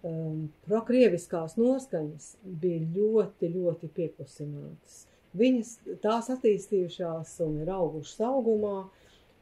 um, 0.02 0.48
prokrieviskās 0.66 1.56
noskaņas 1.58 2.32
bija 2.62 2.80
ļoti, 2.96 3.52
ļoti 3.54 3.90
pieklusinātas. 3.96 5.04
Viņas 5.38 5.74
tās 6.02 6.30
attīstījušās 6.32 7.34
un 7.44 7.60
ir 7.62 7.70
augušas 7.74 8.22
augumā, 8.30 8.78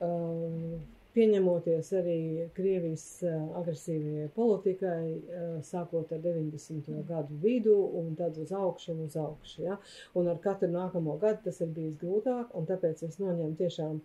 um, 0.03 0.81
pieņemoties 1.17 1.91
arī 1.99 2.19
Krievijas 2.57 3.05
uh, 3.25 3.37
agresīvajai 3.61 4.29
politikai, 4.37 5.01
uh, 5.17 5.47
sākot 5.67 6.13
ar 6.13 6.23
90. 6.25 6.93
gadu 7.09 7.39
vidu 7.43 7.77
un 8.01 8.13
tad 8.19 8.37
uz 8.43 8.53
augšu 8.53 8.93
un 8.95 9.05
uz 9.07 9.17
augšu. 9.21 9.65
Ja? 9.65 9.79
Un 10.19 10.31
ar 10.33 10.41
katru 10.45 10.71
nākamo 10.73 11.17
gadu 11.23 11.49
tas 11.49 11.63
ir 11.65 11.73
bijis 11.77 11.97
grūtāk, 12.03 12.53
un 12.57 12.69
tāpēc 12.69 13.07
es 13.09 13.19
noņemu 13.23 13.57
tiešām 13.63 14.01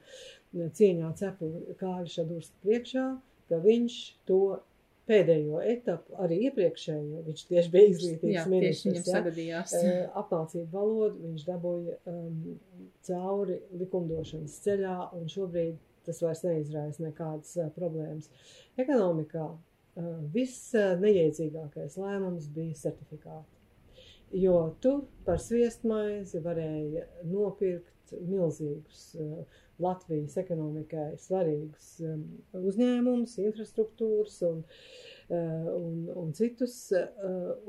cieņā 0.79 1.13
cepu 1.19 1.51
Kāļa 1.79 2.09
Šadursku 2.15 2.65
priekšā, 2.65 3.05
ka 3.51 3.59
viņš 3.61 4.01
to 4.29 4.41
pēdējo 5.09 5.59
etapu, 5.65 6.15
arī 6.23 6.37
iepriekšējo, 6.47 7.21
viņš 7.27 7.45
tieši 7.49 7.71
bija 7.73 7.91
izglītības 7.91 8.49
ministrs, 8.51 9.09
ja, 9.11 9.63
apmācību 10.21 10.67
valodu, 10.71 11.19
viņš 11.25 11.45
dabūja 11.47 11.97
um, 12.11 12.59
cauri 13.07 13.57
likumdošanas 13.81 14.59
ceļā, 14.65 14.97
un 15.17 15.27
šobrīd 15.31 15.79
tas 16.05 16.21
vairs 16.23 16.43
neizraisa 16.45 17.03
nekādas 17.05 17.57
problēmas. 17.75 18.29
Ekonomikā 18.79 19.47
viss 20.33 20.71
neiedzīgākais 20.75 21.97
lēmums 21.99 22.47
bija 22.55 22.77
certifikāti, 22.79 23.57
jo 24.39 24.57
tur 24.83 25.03
par 25.25 25.41
sviestmaizi 25.43 26.39
varēja 26.45 27.07
nopirkt 27.27 28.15
milzīgus 28.19 29.11
Latvijas 29.81 30.37
ekonomikai 30.37 31.15
svarīgus 31.19 31.87
um, 32.05 32.23
uzņēmumus, 32.59 33.37
infrastruktūras 33.41 34.37
un, 34.45 34.63
un, 35.31 35.95
un 36.21 36.33
citus, 36.37 36.75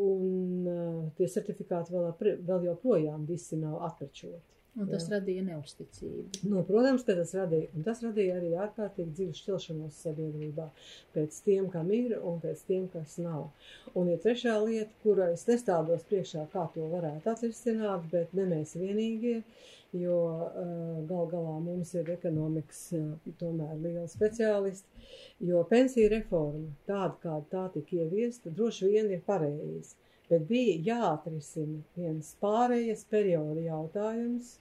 un 0.03 1.13
tie 1.17 1.29
certifikāti 1.33 1.95
vēl, 1.95 2.11
vēl 2.49 2.67
joprojām 2.69 3.25
visi 3.29 3.59
nav 3.61 3.81
atpečoti. 3.89 4.62
Un 4.81 4.89
tas 4.89 5.05
jā. 5.05 5.19
radīja 5.19 5.43
neusticību. 5.45 6.47
Nu, 6.49 6.63
protams, 6.65 7.03
ka 7.05 7.13
tas 7.19 7.35
radīja. 7.37 7.69
Un 7.77 7.85
tas 7.85 7.99
radīja 8.01 8.39
arī 8.39 8.55
ārkārtīgi 8.57 9.13
dziļu 9.19 9.35
šķelšanos 9.37 9.99
sabiedrībā 10.07 10.69
pēc 11.13 11.41
tiem, 11.45 11.67
kam 11.75 11.91
ir 11.93 12.15
un 12.17 12.39
pēc 12.41 12.63
tiem, 12.71 12.87
kas 12.95 13.19
nav. 13.21 13.51
Un 13.93 14.09
ir 14.09 14.23
trešā 14.25 14.55
lieta, 14.65 14.89
kura 15.05 15.29
es 15.35 15.45
nestādos 15.51 16.07
priekšā, 16.09 16.47
kā 16.55 16.65
to 16.73 16.89
varētu 16.95 17.33
atrisināt, 17.35 18.09
bet 18.15 18.33
ne 18.39 18.49
mēs 18.55 18.73
vienīgie. 18.81 19.43
Jo 19.93 20.17
uh, 20.41 21.03
gal 21.05 21.27
galā 21.29 21.59
mums 21.61 21.91
ir 21.93 22.09
ekonomikas 22.15 22.81
uh, 22.97 23.11
tomēr 23.37 23.75
liela 23.77 24.07
speciālisti, 24.09 24.89
jo 25.45 25.61
pensija 25.69 26.09
reforma 26.15 26.71
tāda, 26.89 27.19
kāda 27.21 27.45
tā 27.53 27.67
tika 27.75 27.99
ieviesta, 28.01 28.49
droši 28.57 28.89
vien 28.89 29.13
ir 29.13 29.21
pareizi, 29.27 29.99
bet 30.33 30.49
bija 30.49 30.79
jāatrisina 30.89 31.83
viens 32.01 32.33
pārējas 32.41 33.05
perioda 33.13 33.61
jautājums, 33.67 34.55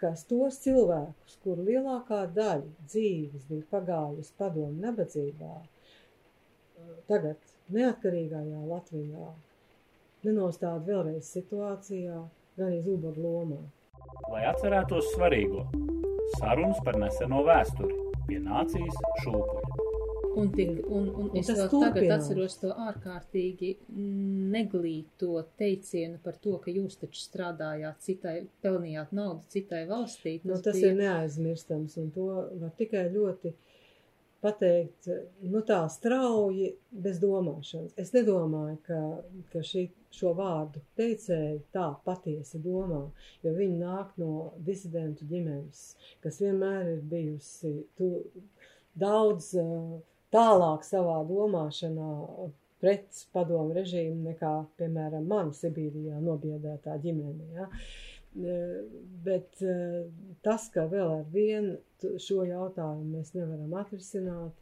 kas 0.00 0.24
tos 0.30 0.60
cilvēkus, 0.64 1.38
kur 1.44 1.60
lielākā 1.66 2.22
daļa 2.36 2.86
dzīves 2.86 3.48
bija 3.50 3.66
pagājusi 3.72 4.32
padomu 4.38 4.80
nabadzībā, 4.84 5.54
tagad 7.10 7.54
neatkarīgajā 7.74 8.62
Latvijā 8.70 9.30
nenostāda 10.26 10.82
vēlreiz 10.86 11.28
situācijā, 11.36 12.20
gan 12.58 12.74
iz 12.74 12.88
ubagu 12.90 13.22
lomā. 13.22 13.62
Lai 14.32 14.44
atcerētos 14.50 15.12
svarīgo- 15.14 15.66
sarunas 16.38 16.80
par 16.84 16.98
neseno 17.02 17.42
vēsturi 17.46 17.98
pie 18.26 18.38
nācijas 18.42 19.02
šūpuļa. 19.22 19.65
Un, 20.36 20.50
tik, 20.52 20.82
un, 20.92 21.06
un 21.16 21.30
es 21.40 21.48
vēl 21.48 21.70
tagad 21.72 22.10
atceros 22.18 22.58
to 22.60 22.68
ārkārtīgi 22.86 23.70
neglīto 24.52 25.40
teicienu 25.56 26.20
par 26.24 26.36
to, 26.42 26.58
ka 26.60 26.74
jūs 26.74 26.98
taču 27.00 27.22
strādājāt 27.22 28.02
citai, 28.04 28.34
pelnījāt 28.64 29.14
naudu 29.16 29.48
citai 29.52 29.86
valstī. 29.88 30.36
Tas, 30.42 30.50
nu, 30.50 30.58
tas 30.66 30.76
bija... 30.76 30.90
ir 30.90 30.98
neaizmirstams, 31.00 31.96
un 32.02 32.10
to 32.12 32.26
var 32.60 32.74
tikai 32.76 33.06
ļoti 33.14 33.54
pateikt, 34.44 35.08
nu 35.48 35.62
tā 35.66 35.78
strauji, 35.90 36.68
bez 37.04 37.16
domāšanas. 37.22 37.94
Es 37.98 38.12
nedomāju, 38.14 38.76
ka, 38.86 39.00
ka 39.52 39.62
šī, 39.64 39.86
šo 40.14 40.34
vārdu 40.36 40.82
teicēji 41.00 41.62
tā 41.74 41.86
patiesi 42.04 42.60
domā, 42.62 43.06
jo 43.44 43.54
viņi 43.56 43.80
nāk 43.80 44.12
no 44.20 44.50
disidentu 44.68 45.26
ģimenes, 45.30 45.86
kas 46.24 46.42
vienmēr 46.44 46.92
ir 46.92 47.00
bijusi 47.08 47.72
tu, 47.96 48.12
daudz 48.96 49.54
tālāk 50.34 50.84
savā 50.86 51.20
domāšanā 51.28 52.10
pret 52.82 53.22
padomu 53.32 53.74
režīmu 53.76 54.30
nekā, 54.30 54.52
piemēram, 54.80 55.24
man 55.30 55.54
Sibīrijā 55.56 56.20
nobiedētā 56.22 56.98
ģimene. 57.02 57.48
Ja? 57.56 57.70
Bet 59.24 59.62
tas, 60.44 60.68
ka 60.74 60.84
vēl 60.90 61.14
ar 61.22 61.24
vienu 61.32 61.78
šo 62.20 62.42
jautājumu 62.44 63.16
mēs 63.16 63.32
nevaram 63.36 63.72
atrisināt, 63.80 64.52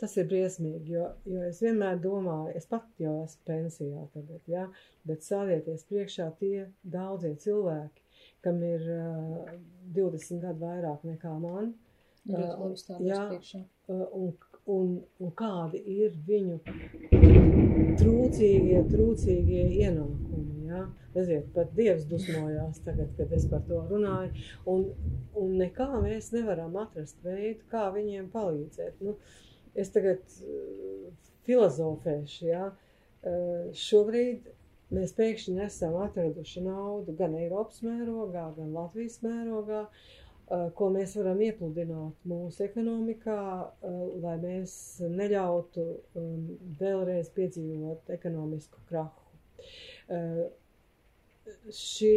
tas 0.00 0.16
ir 0.20 0.28
briesmīgi, 0.28 0.92
jo, 0.92 1.06
jo 1.28 1.44
es 1.48 1.60
vienmēr 1.64 2.00
domāju, 2.02 2.54
es 2.58 2.68
pat 2.68 2.88
jau 3.00 3.14
esmu 3.24 3.46
pensijā 3.48 4.02
tagad, 4.12 4.42
ja, 4.50 4.66
bet 5.08 5.24
stāvieties 5.24 5.86
priekšā 5.88 6.28
tie 6.40 6.66
daudzie 6.82 7.32
cilvēki, 7.40 8.04
kam 8.44 8.60
ir 8.64 8.84
uh, 8.92 9.54
20 9.96 10.42
gadu 10.44 10.64
vairāk 10.64 11.04
nekā 11.08 11.32
man. 11.40 11.72
Uh, 12.26 12.72
jā, 13.06 13.20
uh, 13.86 14.00
un, 14.18 14.32
un, 14.66 14.86
un 15.22 15.32
kādi 15.38 15.78
ir 15.78 16.16
viņu 16.26 16.56
trūcīgie, 18.00 18.80
trūcīgie 18.90 19.66
ienākumi. 19.84 20.64
Ja? 20.66 20.80
Redziet, 21.14 21.46
pat 21.54 21.70
Dievs 21.76 22.08
dusmojās 22.10 22.82
tagad, 22.82 23.12
kad 23.14 23.30
es 23.36 23.46
par 23.50 23.62
to 23.68 23.78
runāju, 23.92 24.32
un, 24.72 24.88
un 25.38 25.54
nekā 25.60 25.86
mēs 26.02 26.32
nevaram 26.34 26.74
atrast 26.82 27.22
veidu, 27.22 27.62
kā 27.70 27.86
viņiem 27.94 28.26
palīdzēt. 28.34 28.98
Nu, 29.06 29.14
es 29.78 29.94
tagad 29.94 30.26
uh, 30.42 31.30
filozofēšu, 31.46 32.50
ja? 32.50 32.66
uh, 32.74 33.70
šobrīd 33.86 34.50
mēs 34.96 35.14
pēkšņi 35.14 35.62
esam 35.62 35.94
atraduši 36.02 36.66
naudu 36.66 37.14
gan 37.14 37.38
Eiropas 37.38 37.86
mērogā, 37.86 38.50
gan 38.58 38.74
Latvijas 38.74 39.22
mērogā, 39.22 39.86
uh, 39.86 40.22
ko 40.46 40.90
mēs 40.94 41.16
varam 41.18 41.40
iepludināt 41.42 42.28
mūsu 42.30 42.66
ekonomikā, 42.68 43.40
uh, 43.66 43.96
lai 44.22 44.36
mēs 44.42 44.76
neļautu 45.02 45.86
um, 46.20 46.44
vēlreiz 46.78 47.32
piedzīvot 47.34 48.12
ekonomisku 48.14 48.84
krahu. 48.90 49.26
Uh, 50.06 50.46
šī, 51.70 52.14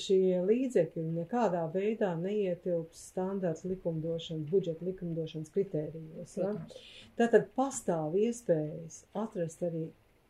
šie 0.00 0.40
līdzekļi 0.46 1.04
nekādā 1.16 1.62
veidā 1.72 2.12
neietilps 2.20 3.06
standarts 3.10 3.66
likumdošanas, 3.68 4.48
budžeta 4.50 4.86
likumdošanas 4.86 5.52
kritērijos. 5.54 6.36
Ja? 6.40 6.52
Tātad 7.20 7.50
pastāv 7.56 8.16
iespējas 8.20 9.02
atrast 9.18 9.64
arī 9.66 9.86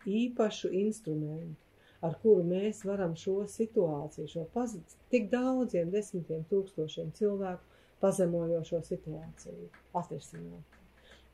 īpašu 0.09 0.73
instrumentu, 0.83 1.59
ar 2.03 2.19
kuru 2.23 2.45
mēs 2.47 2.83
varam 2.87 3.15
šo 3.19 3.43
situāciju, 3.51 4.29
šo 4.31 4.47
paz, 4.55 4.77
tik 5.13 5.31
daudziem 5.33 5.91
desmitiem 5.95 6.45
tūkstošiem 6.51 7.13
cilvēku 7.19 7.73
pazemojošo 8.03 8.83
situāciju 8.89 9.69
atrisināt. 9.99 10.79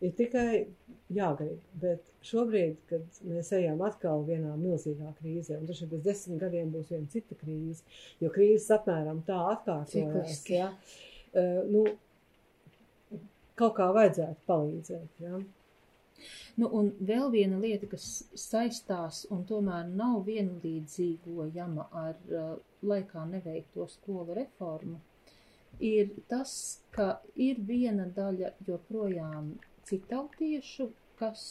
Ir 0.05 0.13
tikai 0.15 0.51
jāgrib, 1.11 1.63
bet 1.83 2.05
šobrīd, 2.23 2.77
kad 2.91 3.23
mēs 3.27 3.49
ejam 3.57 3.81
atkal 3.83 4.23
vienā 4.29 4.53
milzīgā 4.61 5.11
krīzē, 5.19 5.57
un 5.59 5.67
taču 5.67 5.89
pēc 5.91 6.05
desmit 6.05 6.39
gadiem 6.45 6.71
būs 6.71 6.93
viena 6.93 7.11
cita 7.11 7.35
krīze, 7.41 7.83
jo 8.23 8.31
krīzes 8.35 8.71
apmēram 8.77 9.25
tā 9.27 9.41
atkārtojas, 9.57 10.45
ja, 10.53 10.69
uh, 10.71 11.65
nu, 11.73 11.83
kaut 13.59 13.75
kā 13.81 13.89
vajadzētu 13.97 14.47
palīdzēt, 14.47 15.25
ja. 15.25 15.41
Nu, 16.59 16.69
un 16.75 16.91
vēl 17.11 17.31
viena 17.35 17.59
lieta, 17.63 17.89
kas 17.91 18.07
saistās 18.35 19.25
un 19.35 19.45
tomēr 19.49 19.89
nav 19.91 20.25
vienlīdzīgojama 20.27 21.89
ar 22.03 22.17
uh, 22.33 22.55
laikā 22.83 23.25
neveikto 23.31 23.87
skolu 23.93 24.37
reformu, 24.39 24.99
ir 25.79 26.11
tas, 26.31 26.53
ka 26.95 27.21
ir 27.37 27.61
viena 27.67 28.09
daļa 28.17 28.53
joprojām 28.67 29.53
citautiešu, 29.89 30.89
kas 31.19 31.43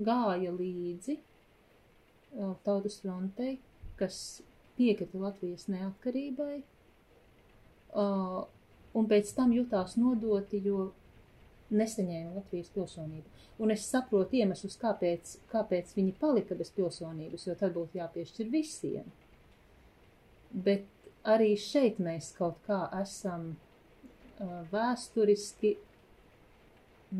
gāja 0.00 0.52
līdzi 0.54 1.18
uh, 1.18 2.54
tautas 2.64 3.00
frontei, 3.02 3.58
kas 4.00 4.40
piekrita 4.78 5.20
Latvijas 5.20 5.68
neatkarībai, 5.68 6.62
uh, 8.00 8.40
un 8.96 9.10
pēc 9.10 9.34
tam 9.36 9.52
jutās 9.52 9.96
nodoti, 10.00 10.62
jo 10.64 10.90
nesaņēma 11.70 12.36
Latvijas 12.36 12.70
pilsonību. 12.74 13.42
Un 13.60 13.74
es 13.74 13.84
saprotu 13.90 14.38
iemeslus, 14.40 14.78
kāpēc, 14.80 15.36
kāpēc 15.52 15.92
viņi 15.96 16.14
palika 16.20 16.56
bez 16.56 16.72
pilsonības, 16.76 17.46
jo 17.46 17.56
tad 17.60 17.74
būtu 17.76 18.00
jāpiešķir 18.00 18.48
visiem. 18.52 19.10
Bet 20.50 20.88
arī 21.28 21.52
šeit 21.60 22.00
mēs 22.02 22.32
kaut 22.38 22.58
kā 22.66 22.86
esam 23.02 23.52
vēsturiski 24.72 25.76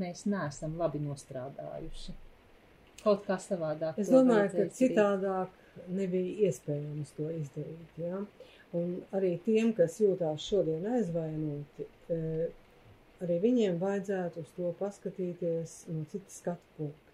mēs 0.00 0.24
neesam 0.30 0.76
labi 0.78 1.00
nostrādājuši. 1.02 2.14
Kaut 3.00 3.24
kā 3.26 3.36
savādāk. 3.40 3.98
Es 4.00 4.10
domāju, 4.12 4.50
ka 4.54 4.66
citādāk 4.76 5.54
nebija 5.88 6.48
iespējams 6.48 7.14
to 7.16 7.30
izdarīt. 7.32 8.00
Ja? 8.00 8.20
Un 8.76 9.00
arī 9.16 9.34
tiem, 9.44 9.72
kas 9.76 9.98
jūtās 10.02 10.44
šodien 10.44 10.84
aizvainoti, 10.94 11.86
arī 13.24 13.38
viņiem 13.42 13.78
vajadzētu 13.80 14.44
uz 14.44 14.50
to 14.56 14.72
paskatīties 14.80 15.76
no 15.92 16.06
citas 16.12 16.40
skatu 16.42 16.76
punkta. 16.78 17.06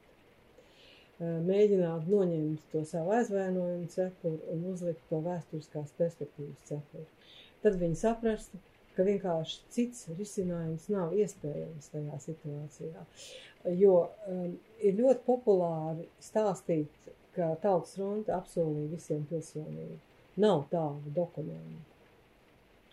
Mēģināt 1.18 2.08
noņemt 2.12 2.64
to 2.72 2.82
savu 2.84 3.14
aizvainojumu 3.16 3.88
cepuru 3.92 4.52
un 4.52 4.64
uzlikt 4.72 5.04
to 5.08 5.22
vēsturiskās 5.24 5.94
perspektīvas 5.96 6.66
cepuru. 6.68 7.06
Tad 7.64 7.78
viņi 7.80 7.96
saprastu, 8.02 8.60
ka 8.96 9.04
vienkārši 9.04 9.62
cits 9.72 10.06
risinājums 10.18 10.90
nav 10.92 11.14
iespējams 11.16 11.88
tajā 11.92 12.20
situācijā. 12.26 13.06
Jo 13.80 13.96
um, 14.28 14.52
ir 14.80 15.00
ļoti 15.00 15.24
populāri 15.26 16.06
stāstīt, 16.22 16.92
ka 17.36 17.50
Tautas 17.64 17.96
fronte 17.96 18.32
apsolīja 18.36 18.92
visiem 18.92 19.24
pilsonību. 19.28 19.98
Nav 20.40 20.66
tādu 20.72 21.12
dokumentu, 21.16 21.82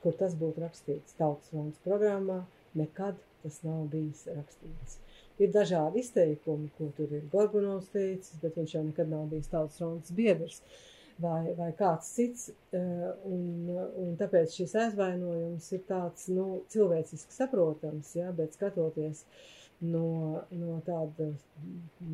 kur 0.03 0.15
tas 0.19 0.35
būtu 0.39 0.63
rakstīts 0.63 1.15
Tautas 1.19 1.51
frontes 1.51 1.83
programmā, 1.83 2.41
nekad 2.79 3.19
tas 3.43 3.59
nav 3.65 3.85
bijis 3.91 4.23
rakstīts. 4.31 4.97
Ir 5.41 5.51
dažādi 5.51 6.03
izteikumi, 6.03 6.69
ko 6.77 6.89
tur 6.97 7.11
ir 7.17 7.25
Gorbunovs 7.31 7.89
teicis, 7.93 8.39
bet 8.41 8.57
viņš 8.59 8.75
jau 8.77 8.83
nekad 8.87 9.09
nav 9.11 9.25
bijis 9.31 9.49
Tautas 9.51 9.79
frontes 9.81 10.13
biedrs. 10.15 10.61
Vai, 11.21 11.53
vai 11.57 11.69
kāds 11.77 12.07
cits. 12.15 12.47
Eh, 12.73 13.09
un, 13.29 13.43
un 14.01 14.15
tāpēc 14.17 14.55
šis 14.57 14.73
aizvainojums 14.85 15.67
ir 15.75 15.83
tāds 15.89 16.29
nu, 16.33 16.63
cilvēciski 16.73 17.35
saprotams, 17.35 18.15
ja, 18.17 18.31
bet 18.33 18.57
skatoties 18.57 19.25
no, 19.85 20.41
no 20.49 20.79
tāda 20.87 21.29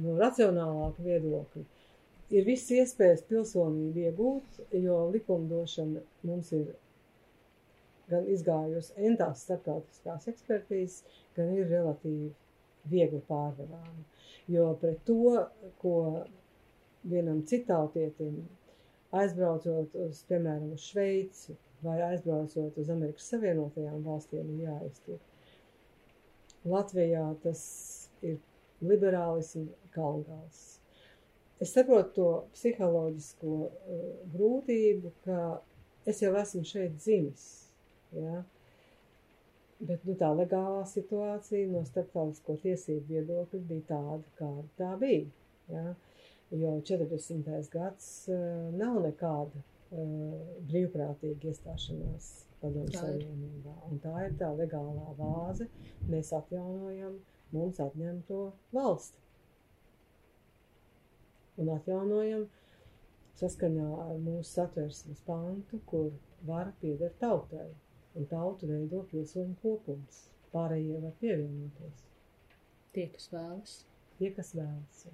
no 0.02 0.18
racionālāka 0.20 1.06
viedokļa. 1.06 1.64
Ir 2.30 2.46
viss 2.46 2.70
iespējas 2.76 3.24
pilsonību 3.30 4.04
iegūt, 4.04 4.60
jo 4.84 5.00
likumdošana 5.16 6.04
mums 6.28 6.52
ir 6.54 6.68
gan 8.10 8.28
izgājusi 8.34 8.96
entās 9.10 9.46
starptautiskās 9.46 10.28
ekspertīzes, 10.32 11.04
gan 11.38 11.54
ir 11.56 11.70
relatīvi 11.70 12.32
viegli 12.90 13.22
pārvarāma. 13.28 14.06
Jo 14.50 14.72
pret 14.82 15.02
to, 15.06 15.46
ko 15.82 15.96
vienam 17.10 17.44
citautietim 17.48 18.42
aizbraucot 19.16 19.96
uz, 20.06 20.24
piemēram, 20.30 20.74
uz 20.76 20.86
Šveici 20.90 21.56
vai 21.86 22.00
aizbraucot 22.10 22.78
uz 22.78 22.90
Amerikas 22.92 23.30
Savienotajām 23.32 24.04
valstīm, 24.06 24.50
ir 24.56 24.68
jāiztur. 24.68 25.22
Latvijā 26.68 27.24
tas 27.44 27.62
ir 28.26 28.38
liberālismu 28.84 29.70
kalngals. 29.96 30.80
Es 31.60 31.74
saprotu 31.76 32.14
to 32.16 32.28
psiholoģisko 32.56 33.56
uh, 33.68 34.04
grūtību, 34.34 35.12
ka 35.26 35.40
es 36.08 36.22
jau 36.24 36.32
esmu 36.40 36.64
šeit 36.68 36.96
dzimis. 37.00 37.48
Ja? 38.18 38.44
Bet 39.80 40.04
nu, 40.04 40.16
tā 40.20 40.34
legālā 40.36 40.84
situācija 40.90 41.70
no 41.72 41.86
starptautisko 41.88 42.58
tiesību 42.64 43.14
viedokļa 43.14 43.66
bija 43.70 43.86
tāda, 43.94 44.24
kāda 44.40 44.68
tā 44.82 44.94
bija. 45.00 45.28
Ja? 45.70 45.94
jo 46.52 46.82
40. 46.82 47.70
gads 47.72 48.28
uh, 48.28 48.36
nav 48.74 49.00
nekāda 49.04 49.62
uh, 49.62 50.38
brīvprātīga 50.70 51.52
iestāšanās 51.52 52.30
padomu 52.62 52.92
savienībā. 52.94 53.76
Un 53.90 54.00
tā 54.04 54.14
ir 54.26 54.38
tā 54.40 54.50
legālā 54.58 55.14
vāze. 55.18 55.70
Mēs 56.10 56.34
atjaunojam 56.36 57.20
mums 57.54 57.80
atņemto 57.84 58.42
valsti. 58.74 59.22
Un 61.60 61.70
atjaunojam 61.76 62.48
saskaņā 63.40 63.92
ar 64.08 64.18
mūsu 64.24 64.50
satversmes 64.50 65.22
pantu, 65.28 65.80
kur 65.86 66.10
vara 66.48 66.74
pieder 66.82 67.14
tautai. 67.22 67.70
Un 68.20 68.28
tautu 68.28 68.68
veido 68.68 69.06
pilsoņu 69.08 69.56
kopums. 69.62 70.26
Pārējie 70.52 70.98
var 71.00 71.14
pievienoties. 71.22 72.06
Tie, 72.92 73.06
kas 73.14 73.30
vēlas. 73.32 73.76
Tie, 74.20 74.32
kas 74.36 74.50
vēlas. 74.58 75.06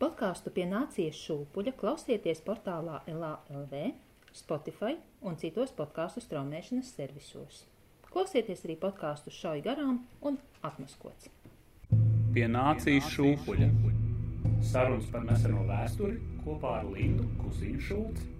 Podkāstu 0.00 0.50
pie 0.56 0.64
nācijas 0.66 1.18
šūpuļa 1.20 1.74
klausieties 1.78 2.40
portālā 2.42 3.02
LALV, 3.06 3.74
Spotify 4.34 4.96
un 5.26 5.36
citos 5.38 5.74
podkāstu 5.76 6.24
straumēšanas 6.24 6.90
servisos. 6.96 7.60
Klausieties 8.10 8.64
arī 8.66 8.78
podkāstu 8.80 9.30
šauj 9.30 9.62
garām 9.68 10.00
un 10.26 10.40
atmaskots. 10.66 11.30
Pie 12.34 12.48
nācijas 12.50 13.12
šūpuļa. 13.14 13.70
Sarunas 14.72 15.06
par 15.12 15.22
neseno 15.28 15.62
vēsturi 15.68 16.18
kopā 16.42 16.80
ar 16.80 16.90
Lindu 16.90 17.28
Kusiņu 17.44 17.86
Šulci 17.86 18.39